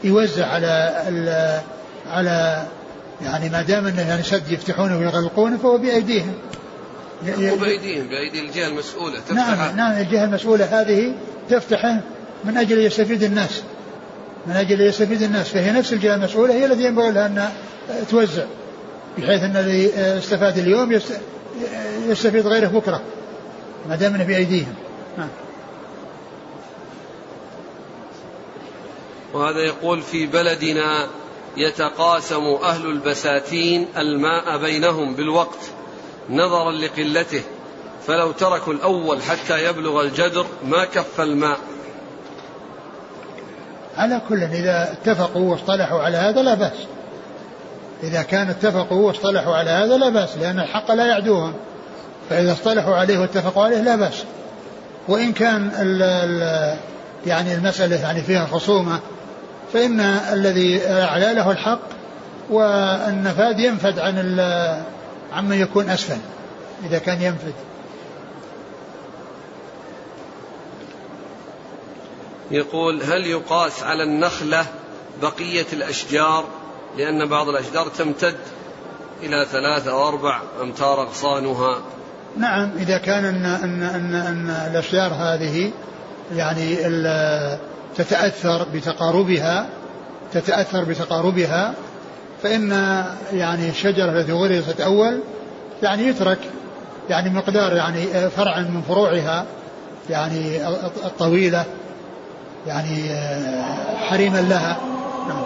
[0.04, 1.62] يوزع على
[2.08, 2.68] على
[3.22, 6.34] يعني ما دام أنه يعني سد يفتحونه ويغلقونه فهو بأيديهم.
[7.24, 9.20] مو بأيديهم بأيدي الجهة المسؤولة.
[9.20, 9.34] تفتح.
[9.34, 11.16] نعم نعم الجهة المسؤولة هذه
[11.50, 12.02] تفتحه
[12.46, 13.64] من أجل يستفيد الناس.
[14.48, 17.50] من أجل يستفيد الناس فهي نفس الجهة المسؤولة هي التي ينبغي لها أن
[18.10, 18.44] توزع
[19.18, 21.00] بحيث أن الذي استفاد اليوم
[22.08, 23.02] يستفيد غيره بكرة
[23.90, 24.74] ما دام إنه بايديهم.
[25.18, 25.30] نعم.
[29.34, 31.08] وهذا يقول في بلدنا
[31.58, 35.60] يتقاسم أهل البساتين الماء بينهم بالوقت
[36.30, 37.44] نظرا لقلته
[38.08, 41.60] فلو تركوا الأول حتى يبلغ الجدر ما كف الماء
[44.00, 46.78] على كل إذا اتفقوا واصطلحوا على هذا لا بأس.
[48.04, 51.54] إذا كان اتفقوا واصطلحوا على هذا لا بأس لأن الحق لا يعدوهم.
[52.30, 54.24] فإذا اصطلحوا عليه واتفقوا عليه لا بأس.
[55.08, 56.78] وإن كان ال ال
[57.26, 59.00] يعني المسألة يعني فيها خصومة
[59.74, 60.00] فإن
[60.34, 61.80] الذي أعلى له الحق
[62.50, 64.40] والنفاد ينفد عن
[65.34, 66.18] عمن يكون أسفل.
[66.86, 67.54] إذا كان ينفد
[72.52, 74.66] يقول هل يقاس على النخلة
[75.22, 76.46] بقية الأشجار؟
[76.98, 78.38] لأن بعض الأشجار تمتد
[79.24, 81.78] إلى ثلاثة أو أربع أمتار أغصانها.
[82.38, 85.72] نعم إذا كان أن, أن, أن, أن الأشجار هذه
[86.36, 86.76] يعني
[87.96, 89.70] تتأثر بتقاربها
[90.34, 91.74] تتأثر بتقاربها
[92.44, 92.72] فإن
[93.34, 95.20] يعني الشجرة التي غرست أول
[95.84, 96.40] يعني يترك
[97.10, 99.46] يعني مقدار يعني فرع من فروعها
[100.10, 100.68] يعني
[101.06, 101.66] الطويلة
[102.68, 103.16] يعني
[103.98, 104.80] حريما لها
[105.28, 105.46] نعم.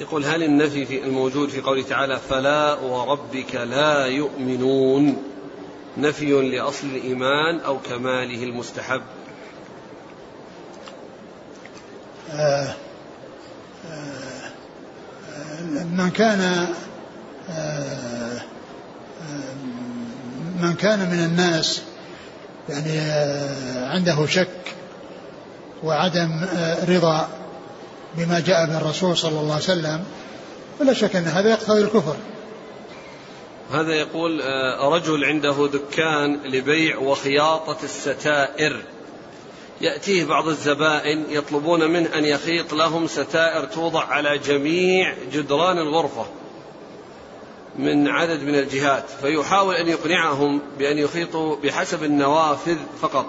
[0.00, 5.22] يقول هل النفي في الموجود في قوله تعالى فلا وربك لا يؤمنون
[5.98, 9.02] نفي لأصل الإيمان أو كماله المستحب
[12.32, 12.74] آه،
[13.90, 14.50] آه،
[15.84, 16.68] من كان
[17.50, 18.40] آه،
[20.60, 21.82] من كان من الناس
[22.68, 23.00] يعني
[23.86, 24.48] عنده شك
[25.84, 26.46] وعدم
[26.88, 27.28] رضا
[28.14, 30.04] بما جاء به الرسول صلى الله عليه وسلم
[30.78, 32.16] فلا شك أن هذا يقتضي الكفر.
[33.72, 34.40] هذا يقول
[34.80, 38.82] رجل عنده دكان لبيع وخياطة الستائر.
[39.80, 46.26] يأتيه بعض الزبائن يطلبون منه أن يخيط لهم ستائر توضع على جميع جدران الغرفة.
[47.78, 53.26] من عدد من الجهات فيحاول أن يقنعهم بأن يخيطوا بحسب النوافذ فقط.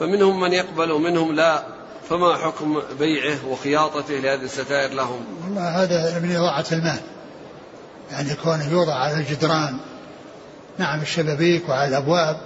[0.00, 1.62] فمنهم من يقبل ومنهم لا
[2.10, 7.00] فما حكم بيعه وخياطته لهذه الستائر لهم؟ والله هذا من إضاعة المال.
[8.10, 9.78] يعني كونه يوضع على الجدران
[10.78, 12.40] نعم الشبابيك وعلى الأبواب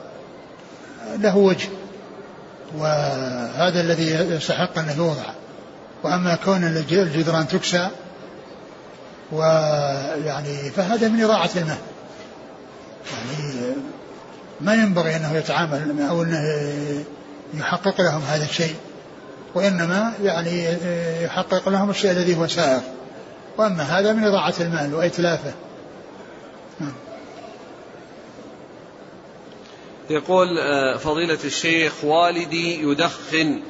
[1.19, 1.69] له وجه.
[2.77, 5.33] وهذا الذي يستحق أن يوضع.
[6.05, 7.91] وأما كون الجدران تكسى
[9.35, 11.79] ويعني فهذا من إضاعة الماء
[13.13, 13.75] يعني
[14.61, 16.41] ما ينبغي أنه يتعامل أو أنه
[17.55, 18.75] يحقق لهم هذا الشيء
[19.55, 20.67] وإنما يعني
[21.25, 22.81] يحقق لهم الشيء الذي هو سائر.
[23.59, 25.53] وأما هذا من إضاعة المال وإتلافه.
[30.11, 33.63] يقول آه، فضيلة الشيخ والدي يدخن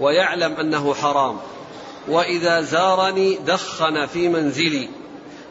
[0.00, 1.36] ويعلم أنه حرام
[2.08, 4.88] وإذا زارني دخن في منزلي.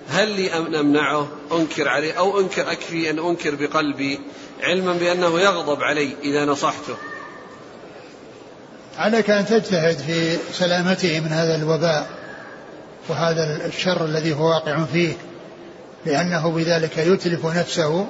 [0.10, 4.20] هل لي أن أمنعه أنكر عليه أو أنكر أكفي أن أنكر بقلبي
[4.64, 6.96] علما بأنه يغضب علي إذا نصحته.
[8.98, 12.10] عليك أن تجتهد في سلامته من هذا الوباء
[13.10, 15.14] وهذا الشر الذي هو واقع فيه
[16.06, 18.08] لأنه بذلك يتلف نفسه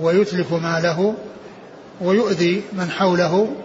[0.00, 1.14] ويتلف ماله
[2.00, 3.56] ويؤذي من حوله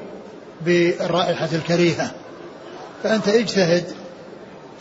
[0.62, 2.12] بالرائحة الكريهة.
[3.04, 3.84] فأنت اجتهد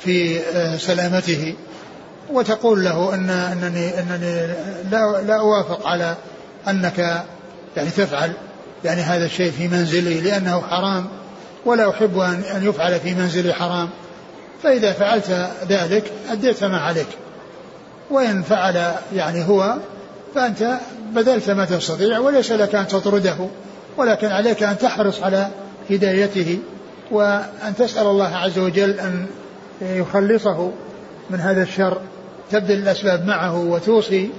[0.04, 1.54] في آه، سلامته
[2.30, 4.46] وتقول له أن أنني أنني
[4.90, 6.14] لا لا أوافق على
[6.68, 7.24] أنك
[7.76, 8.32] يعني تفعل
[8.84, 11.06] يعني هذا الشيء في منزلي لأنه حرام
[11.64, 13.88] ولا أحب أن أن يفعل في منزلي حرام.
[14.62, 17.06] فإذا فعلت ذلك أديت ما عليك.
[18.10, 19.76] وإن فعل يعني هو
[20.34, 20.78] فأنت
[21.12, 23.36] بذلت ما تستطيع وليس لك أن تطرده
[23.96, 25.48] ولكن عليك أن تحرص على
[25.90, 26.58] هدايته
[27.10, 29.26] وأن تسأل الله عز وجل أن
[29.82, 30.70] يخلصه
[31.30, 32.00] من هذا الشر.
[32.50, 34.30] تبذل الأسباب معه وتوصي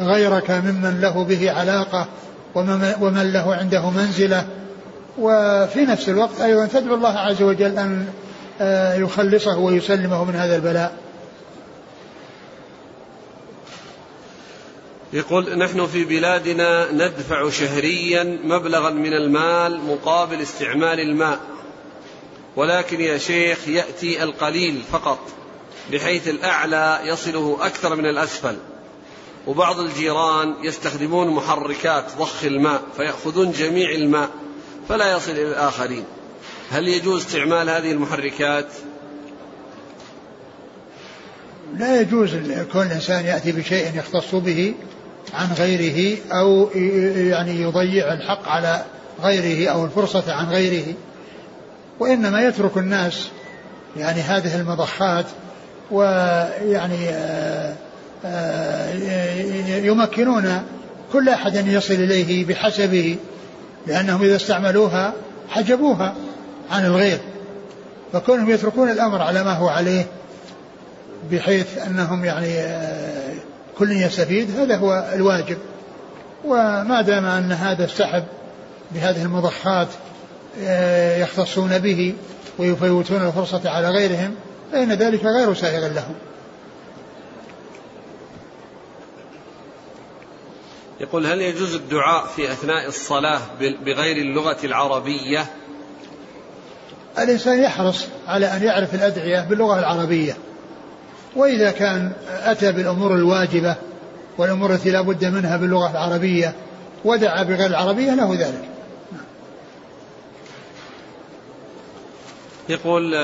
[0.00, 2.06] غيرك ممن له به علاقة
[3.00, 4.46] ومن له عنده منزلة.
[5.18, 8.06] وفي نفس الوقت أيضا تدعو الله عز وجل أن
[8.60, 10.96] آه، يخلصه ويسلمه من هذا البلاء.
[15.12, 21.38] يقول نحن في بلادنا ندفع شهريا مبلغا من المال مقابل استعمال الماء.
[22.56, 25.18] ولكن يا شيخ يأتي القليل فقط.
[25.92, 28.56] بحيث الأعلى يصله أكثر من الأسفل.
[29.46, 34.30] وبعض الجيران يستخدمون محركات ضخ الماء فيأخذون جميع الماء
[34.88, 36.04] فلا يصل إلى الآخرين.
[36.70, 38.66] هل يجوز استعمال هذه المحركات؟
[41.78, 42.30] لا يجوز
[42.72, 44.74] كون الإنسان يأتي بشيء يختص به
[45.34, 46.70] عن غيره أو
[47.16, 48.84] يعني يضيع الحق على
[49.22, 50.94] غيره أو الفرصة عن غيره.
[52.00, 53.28] وإنما يترك الناس
[53.96, 55.26] يعني هذه المضخات
[55.90, 57.74] ويعني آه،
[58.24, 58.94] آه،
[59.78, 60.62] يمكنون
[61.12, 63.16] كل أحد أن يصل إليه بحسبه
[63.86, 65.12] لأنهم إذا استعملوها
[65.48, 66.14] حجبوها
[66.70, 67.18] عن الغير
[68.12, 70.06] فكونهم يتركون الأمر على ما هو عليه
[71.30, 73.34] بحيث أنهم يعني آه،
[73.78, 75.58] كل يستفيد هذا هو الواجب.
[76.44, 78.24] وما دام أن هذا استحب
[78.90, 79.88] بهذه المضخات
[81.18, 82.14] يختصون به
[82.58, 84.34] ويفوتون الفرصة على غيرهم
[84.74, 86.14] فإن ذلك غير سائغ لهم
[91.00, 95.46] يقول هل يجوز الدعاء في أثناء الصلاة بغير اللغة العربية؟
[97.18, 100.36] الإنسان يحرص على أن يعرف الأدعية باللغة العربية.
[101.36, 103.76] وإذا كان أتى بالأمور الواجبة
[104.38, 106.54] والأمور التي لا بد منها باللغة العربية
[107.04, 108.68] ودعا بغير العربية له ذلك.
[112.68, 113.14] يقول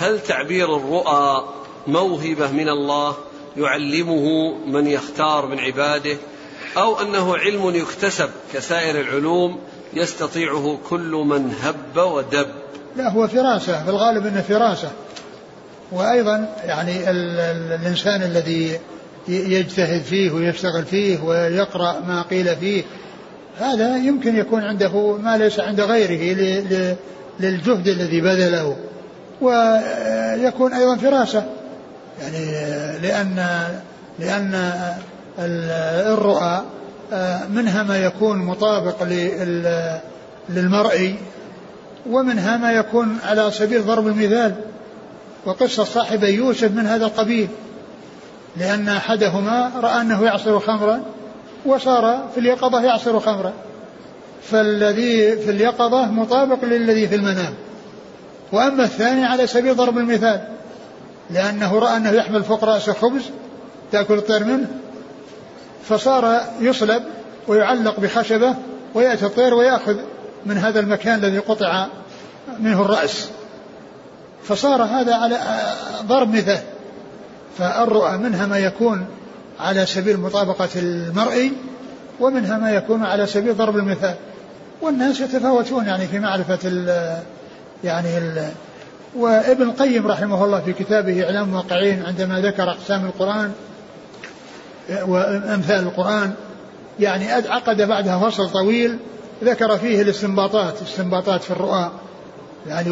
[0.00, 1.44] هل تعبير الرؤى
[1.86, 3.16] موهبة من الله
[3.56, 6.16] يعلمه من يختار من عباده؟
[6.76, 9.58] أو أنه علم يكتسب كسائر العلوم
[9.94, 12.46] يستطيعه كل من هب ودب؟
[12.96, 13.84] لا هو فراسة.
[13.84, 14.90] في الغالب أنه فراسة.
[15.92, 18.80] وأيضا يعني ال ال الإنسان الذي
[19.28, 22.82] يجتهد فيه ويشتغل فيه ويقرأ ما قيل فيه
[23.58, 26.34] هذا يمكن يكون عنده ما ليس عند غيره
[27.40, 28.76] للجهد الذي بذله.
[29.40, 31.44] ويكون أيضا فراسة
[32.20, 32.46] يعني
[32.98, 33.64] لأن
[34.18, 34.70] لأن
[35.38, 36.62] الرؤى
[37.50, 39.02] منها ما يكون مطابق
[40.48, 41.14] للمرئي
[42.10, 44.54] ومنها ما يكون على سبيل ضرب المثال.
[45.46, 47.48] وقصة صاحب يوسف من هذا القبيل.
[48.56, 51.02] لأن أحدهما رأى أنه يعصر خمرا
[51.66, 53.52] وصار في اليقظة يعصر خمرا.
[54.42, 57.54] فالذي في اليقظة مطابق للذي في المنام.
[58.52, 60.40] وأما الثاني على سبيل ضرب المثال
[61.30, 63.22] لأنه رأى أنه يحمل فوق رأسه خبز
[63.92, 64.66] تأكل الطير منه
[65.84, 67.02] فصار يصلب
[67.48, 68.54] ويعلق بخشبة
[68.94, 69.96] ويأتي الطير ويأخذ
[70.46, 71.86] من هذا المكان الذي قطع
[72.58, 73.28] منه الرأس.
[74.44, 75.38] فصار هذا على
[76.02, 76.60] ضرب مثال.
[77.58, 79.06] فالرؤى منها ما يكون
[79.60, 81.52] على سبيل مطابقة المرئي
[82.20, 84.14] ومنها ما يكون على سبيل ضرب المثال.
[84.82, 86.58] والناس يتفاوتون يعني في معرفة
[87.84, 88.48] يعني ال
[89.16, 93.52] وابن القيم رحمه الله في كتابه إعلام الموقعين عندما ذكر أقسام القرآن
[94.90, 96.32] وأمثال القرآن
[97.00, 98.98] يعني عقد بعدها فصل طويل
[99.44, 101.90] ذكر فيه الاستنباطات استنباطات في الرؤى
[102.66, 102.90] يعني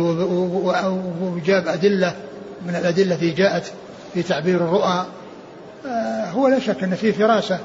[1.21, 2.15] وجاب أدلة
[2.67, 3.73] من الأدلة التي جاءت
[4.15, 5.07] في تعبير الرؤى
[5.87, 7.59] آه، هو لا شك أن فيه فراسة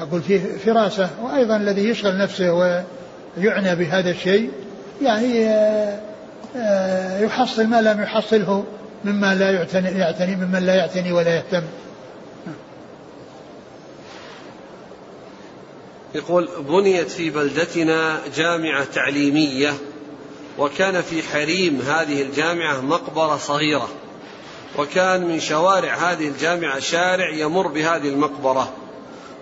[0.00, 4.50] أقول فيه فراسة وأيضا الذي يشغل نفسه ويعنى بهذا الشيء
[5.02, 5.98] يعني آه،
[7.20, 8.64] يحصل ما لم يحصله
[9.04, 11.62] مما لا يعتني, يعتني ممن لا يعتني ولا يهتم.
[16.14, 19.72] يقول بنيت في بلدتنا جامعة تعليمية
[20.58, 23.88] وكان في حريم هذه الجامعة مقبرة صغيرة
[24.78, 28.72] وكان من شوارع هذه الجامعة شارع يمر بهذه المقبرة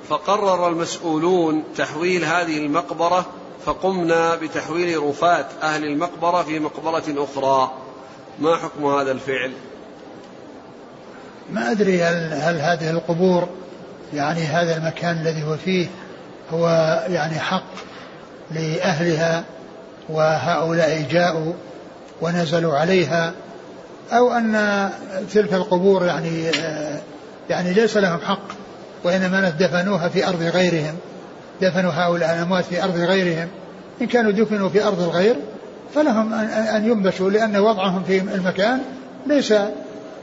[0.09, 3.26] فقرر المسؤولون تحويل هذه المقبرة
[3.64, 7.72] فقمنا بتحويل رفات أهل المقبرة في مقبرة أخرى.
[8.38, 9.52] ما حكم هذا الفعل؟
[11.50, 13.48] ما أدري هل, هل هذه القبور
[14.14, 15.86] يعني هذا المكان الذي هو فيه
[16.52, 16.68] هو
[17.09, 17.64] يعني حق
[18.50, 19.44] لأهلها
[20.09, 21.52] وهؤلاء جاءوا
[22.20, 23.32] ونزلوا عليها
[24.12, 24.90] أو أن
[25.32, 26.50] تلك القبور يعني
[27.50, 28.42] يعني ليس لهم حق
[29.04, 30.94] وإنما دفنوها في أرض غيرهم.
[31.62, 33.48] دفنوا هؤلاء الأموات في أرض غيرهم.
[34.02, 35.36] إن كانوا دفنوا في أرض الغير
[35.94, 38.82] فلهم أن ينبشوا لأن وضعهم في المكان
[39.26, 39.54] ليس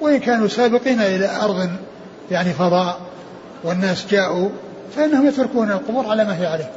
[0.02, 1.70] وإن كانوا سابقين إلى أرض
[2.32, 3.00] يعني فضاء
[3.64, 4.50] والناس جاءوا
[4.96, 6.72] فإنهم يتركون القبور على ما هي عليه.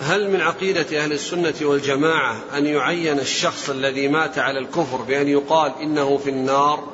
[0.00, 5.72] هل من عقيدة أهل السنة والجماعة أن يعين الشخص الذي مات على الكفر بأن يقال
[5.82, 6.84] إنه في النار؟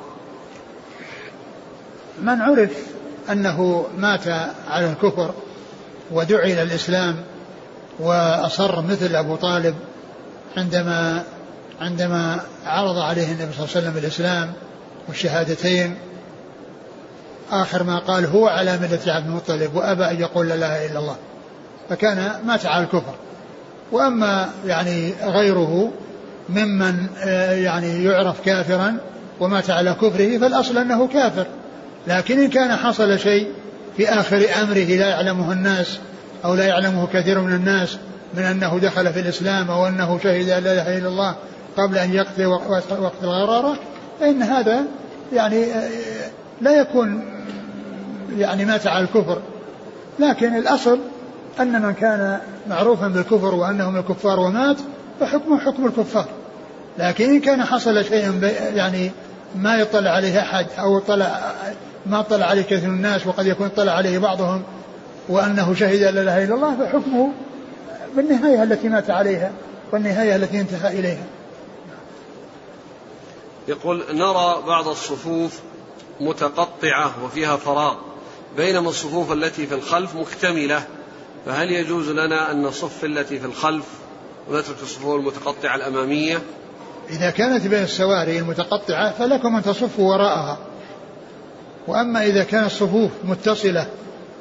[2.21, 2.92] من عرف
[3.31, 4.27] أنه مات
[4.69, 5.33] على الكفر
[6.11, 7.15] ودعي إلى الإسلام
[7.99, 9.75] وأصر مثل أبو طالب
[10.57, 11.23] عندما
[11.81, 14.53] عندما عرض عليه النبي صلى الله عليه وسلم الإسلام
[15.07, 15.95] والشهادتين.
[17.51, 21.15] آخر ما قال هو على ملة عبد المطلب وأبى أن يقول لا إله إلا الله.
[21.89, 23.15] فكان مات على الكفر.
[23.91, 25.91] وأما يعني غيره
[26.49, 28.97] ممن آه، يعني يعرف كافرا
[29.39, 31.45] ومات على كفره فالأصل أنه كافر.
[32.07, 33.47] لكن إن كان حصل شيء
[33.97, 35.99] في آخر أمره لا يعلمه الناس
[36.45, 37.97] أو لا يعلمه كثير من الناس
[38.33, 41.35] من أنه دخل في الإسلام أو أنه شهد أن لا إله إلا الله
[41.77, 42.83] قبل أن يقضي وقت
[43.23, 43.77] الغرارة
[44.19, 44.83] فإن هذا
[45.33, 45.89] يعني آه،
[46.61, 47.23] لا يكون
[48.37, 49.41] يعني مات على الكفر.
[50.19, 50.99] لكن الأصل
[51.59, 52.39] أن من كان
[52.69, 54.77] معروفا بالكفر وأنه من الكفار ومات
[55.19, 56.25] فحكمه حكم الكفار.
[56.97, 59.11] لكن إن كان حصل شيء يعني
[59.55, 61.53] ما يطلع عليه أحد أو طلع
[62.05, 64.63] ما طلع عليه كثير من الناس وقد يكون طلع عليه بعضهم
[65.29, 67.31] وأنه شهد لا إله إلا الله فحكمه
[68.15, 69.51] بالنهاية التي مات عليها
[69.91, 71.23] والنهاية التي انتهى إليها.
[73.67, 75.59] يقول نرى بعض الصفوف
[76.21, 77.95] متقطعة وفيها فراغ
[78.57, 80.83] بينما الصفوف التي في الخلف مكتملة
[81.45, 83.85] فهل يجوز لنا أن نصف التي في الخلف
[84.49, 86.41] ونترك الصفوف المتقطعة الأمامية؟
[87.09, 90.57] إذا كانت بين السواري المتقطعة فلكم أن تصفوا وراءها.
[91.87, 93.85] وأما إذا كانت الصفوف متصلة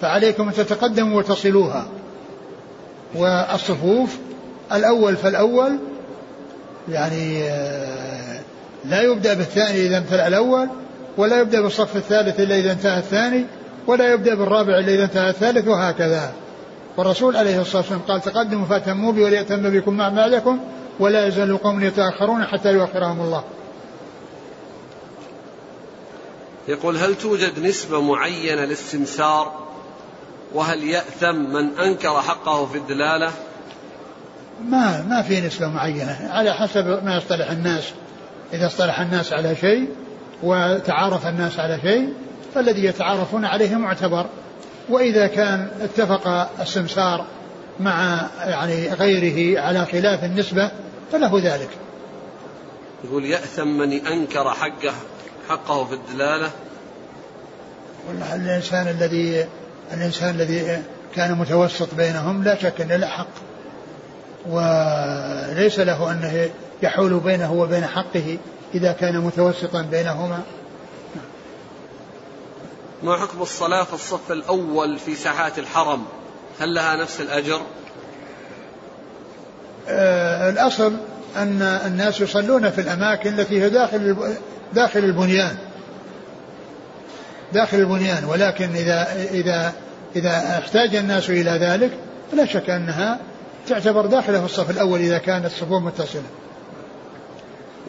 [0.00, 1.86] فعليكم أن تتقدموا وتصلوها.
[3.14, 4.16] والصفوف
[4.72, 5.78] الأول فالأول
[6.88, 8.40] يعني آه،
[8.84, 10.68] لا يبدأ بالثاني إذا امتلأ الأول
[11.16, 13.44] ولا يبدأ بالصف الثالث إلا إذا انتهى الثاني
[13.86, 16.32] ولا يبدأ بالرابع إلا إذا انتهى الثالث وهكذا.
[16.96, 20.58] والرسول عليه الصلاة والسلام قال تقدموا فأتموا بي وليأتم بكم مع بعدكم
[21.00, 23.42] ولا يزال قوم يتأخرون حتى يؤخرهم الله.
[26.68, 29.68] يقول هل توجد نسبة معينة للسمسار
[30.54, 33.30] وهل يأثم من أنكر حقه في الدلالة؟
[34.68, 37.92] ما ما في نسبة معينة على حسب ما يصطلح الناس.
[38.52, 39.88] إذا اصطلح الناس على شيء
[40.42, 42.14] وتعارف الناس على شيء
[42.54, 44.26] فالذي يتعارفون عليه معتبر.
[44.88, 46.28] وإذا كان اتفق
[46.60, 47.26] السمسار
[47.80, 50.70] مع يعني غيره على خلاف النسبة
[51.12, 51.70] فله ذلك.
[53.04, 54.94] يقول يأثم من أنكر حقه
[55.48, 56.50] حقه في الدلالة؟
[58.08, 59.46] والله الإنسان الذي
[59.92, 60.82] الإنسان الذي
[61.14, 63.28] كان متوسط بينهم لا شك أنه له حق.
[64.46, 66.50] وليس له أنه
[66.82, 68.38] يحول بينه وبين حقه
[68.74, 70.42] إذا كان متوسطا بينهما.
[73.02, 76.04] ما حكم الصلاة في الصف الأول في ساحات الحرم؟
[76.60, 77.60] هل لها نفس الأجر؟
[79.88, 80.92] آه الأصل
[81.36, 84.16] أن الناس يصلون في الأماكن التي هي داخل
[84.74, 85.56] داخل البنيان.
[87.52, 89.72] داخل البنيان ولكن إذا إذا
[90.16, 91.90] إذا احتاج الناس إلى ذلك
[92.32, 93.18] فلا شك أنها
[93.68, 96.22] تعتبر داخلة في الصف الأول إذا كانت الصفوف متصلة.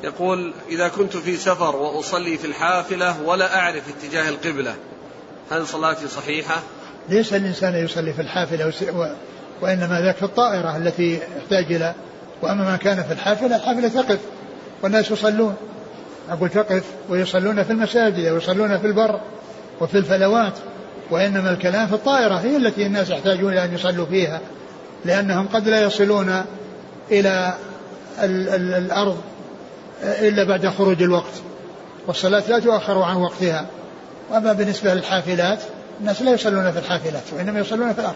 [0.03, 4.75] يقول إذا كنت في سفر وأصلي في الحافلة ولا أعرف اتجاه القبلة
[5.51, 6.59] هل صلاتي صحيحة؟
[7.09, 8.73] ليس الإنسان يصلي في الحافلة
[9.61, 11.93] وإنما ذاك في الطائرة التي يحتاج إلى
[12.41, 14.19] وأما ما كان في الحافلة الحافلة تقف
[14.81, 15.55] والناس يصلون.
[16.29, 19.19] أقول تقف ويصلون في المساجد ويصلون في البر
[19.81, 20.53] وفي الفلوات
[21.11, 24.41] وإنما الكلام في الطائرة هي التي الناس يحتاجون إلى أن يصلوا فيها
[25.05, 26.43] لأنهم قد لا يصلون
[27.11, 27.53] إلى
[28.23, 29.21] ال ال الأرض
[30.03, 31.33] إلا بعد خروج الوقت
[32.07, 33.65] والصلاة لا تؤخر عن وقتها.
[34.29, 35.59] وأما بالنسبة للحافلات
[35.99, 38.15] الناس لا يصلون في الحافلات وإنما يصلون في الأرض.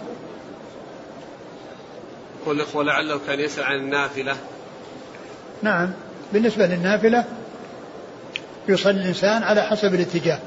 [2.42, 4.36] يقول الإخوة لعله كان يسأل عن النافلة.
[5.62, 5.92] نعم
[6.34, 7.24] بالنسبة للنافلة
[8.70, 10.40] يصلي الإنسان على حسب الاتجاه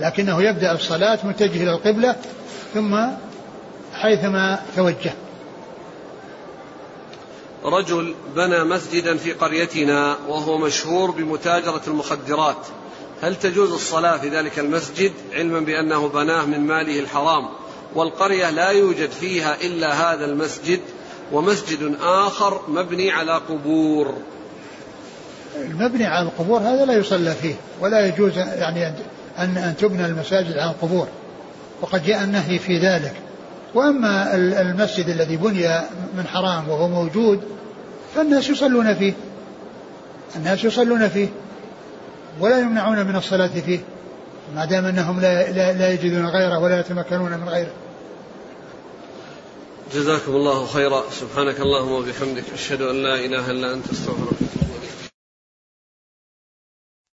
[0.00, 2.16] لكنه يبدأ الصلاة متجه إلى القبلة
[2.74, 2.96] ثم
[3.92, 5.12] حيثما توجه.
[7.64, 12.66] رجل بنى مسجدا في قريتنا وهو مشهور بمتاجرة المخدرات.
[13.22, 17.48] هل تجوز الصلاة في ذلك المسجد علما بأنه بناه من ماله الحرام؟
[17.94, 20.80] والقرية لا يوجد فيها إلا هذا المسجد
[21.32, 24.14] ومسجد آخر مبني على قبور.
[25.64, 28.86] المبني على القبور هذا لا يصلى فيه ولا يجوز يعني
[29.38, 31.06] أن أن تبنى المساجد على القبور.
[31.80, 33.12] وقد جاء النهي في ذلك.
[33.74, 35.68] وأما المسجد الذي بني
[36.16, 37.40] من حرام وهو موجود
[38.14, 39.12] فالناس يصلون فيه.
[40.36, 41.28] الناس يصلون فيه.
[42.40, 43.80] ولا يمنعون من الصلاة فيه.
[44.54, 47.72] ما دام أنهم لا, لا, لا يجدون غيره ولا يتمكنون من غيره.
[49.94, 51.02] جزاكم الله خيرا.
[51.20, 52.44] سبحانك اللهم وبحمدك.
[52.54, 54.57] أشهد أن لا إله إلا أنت أستغفرك.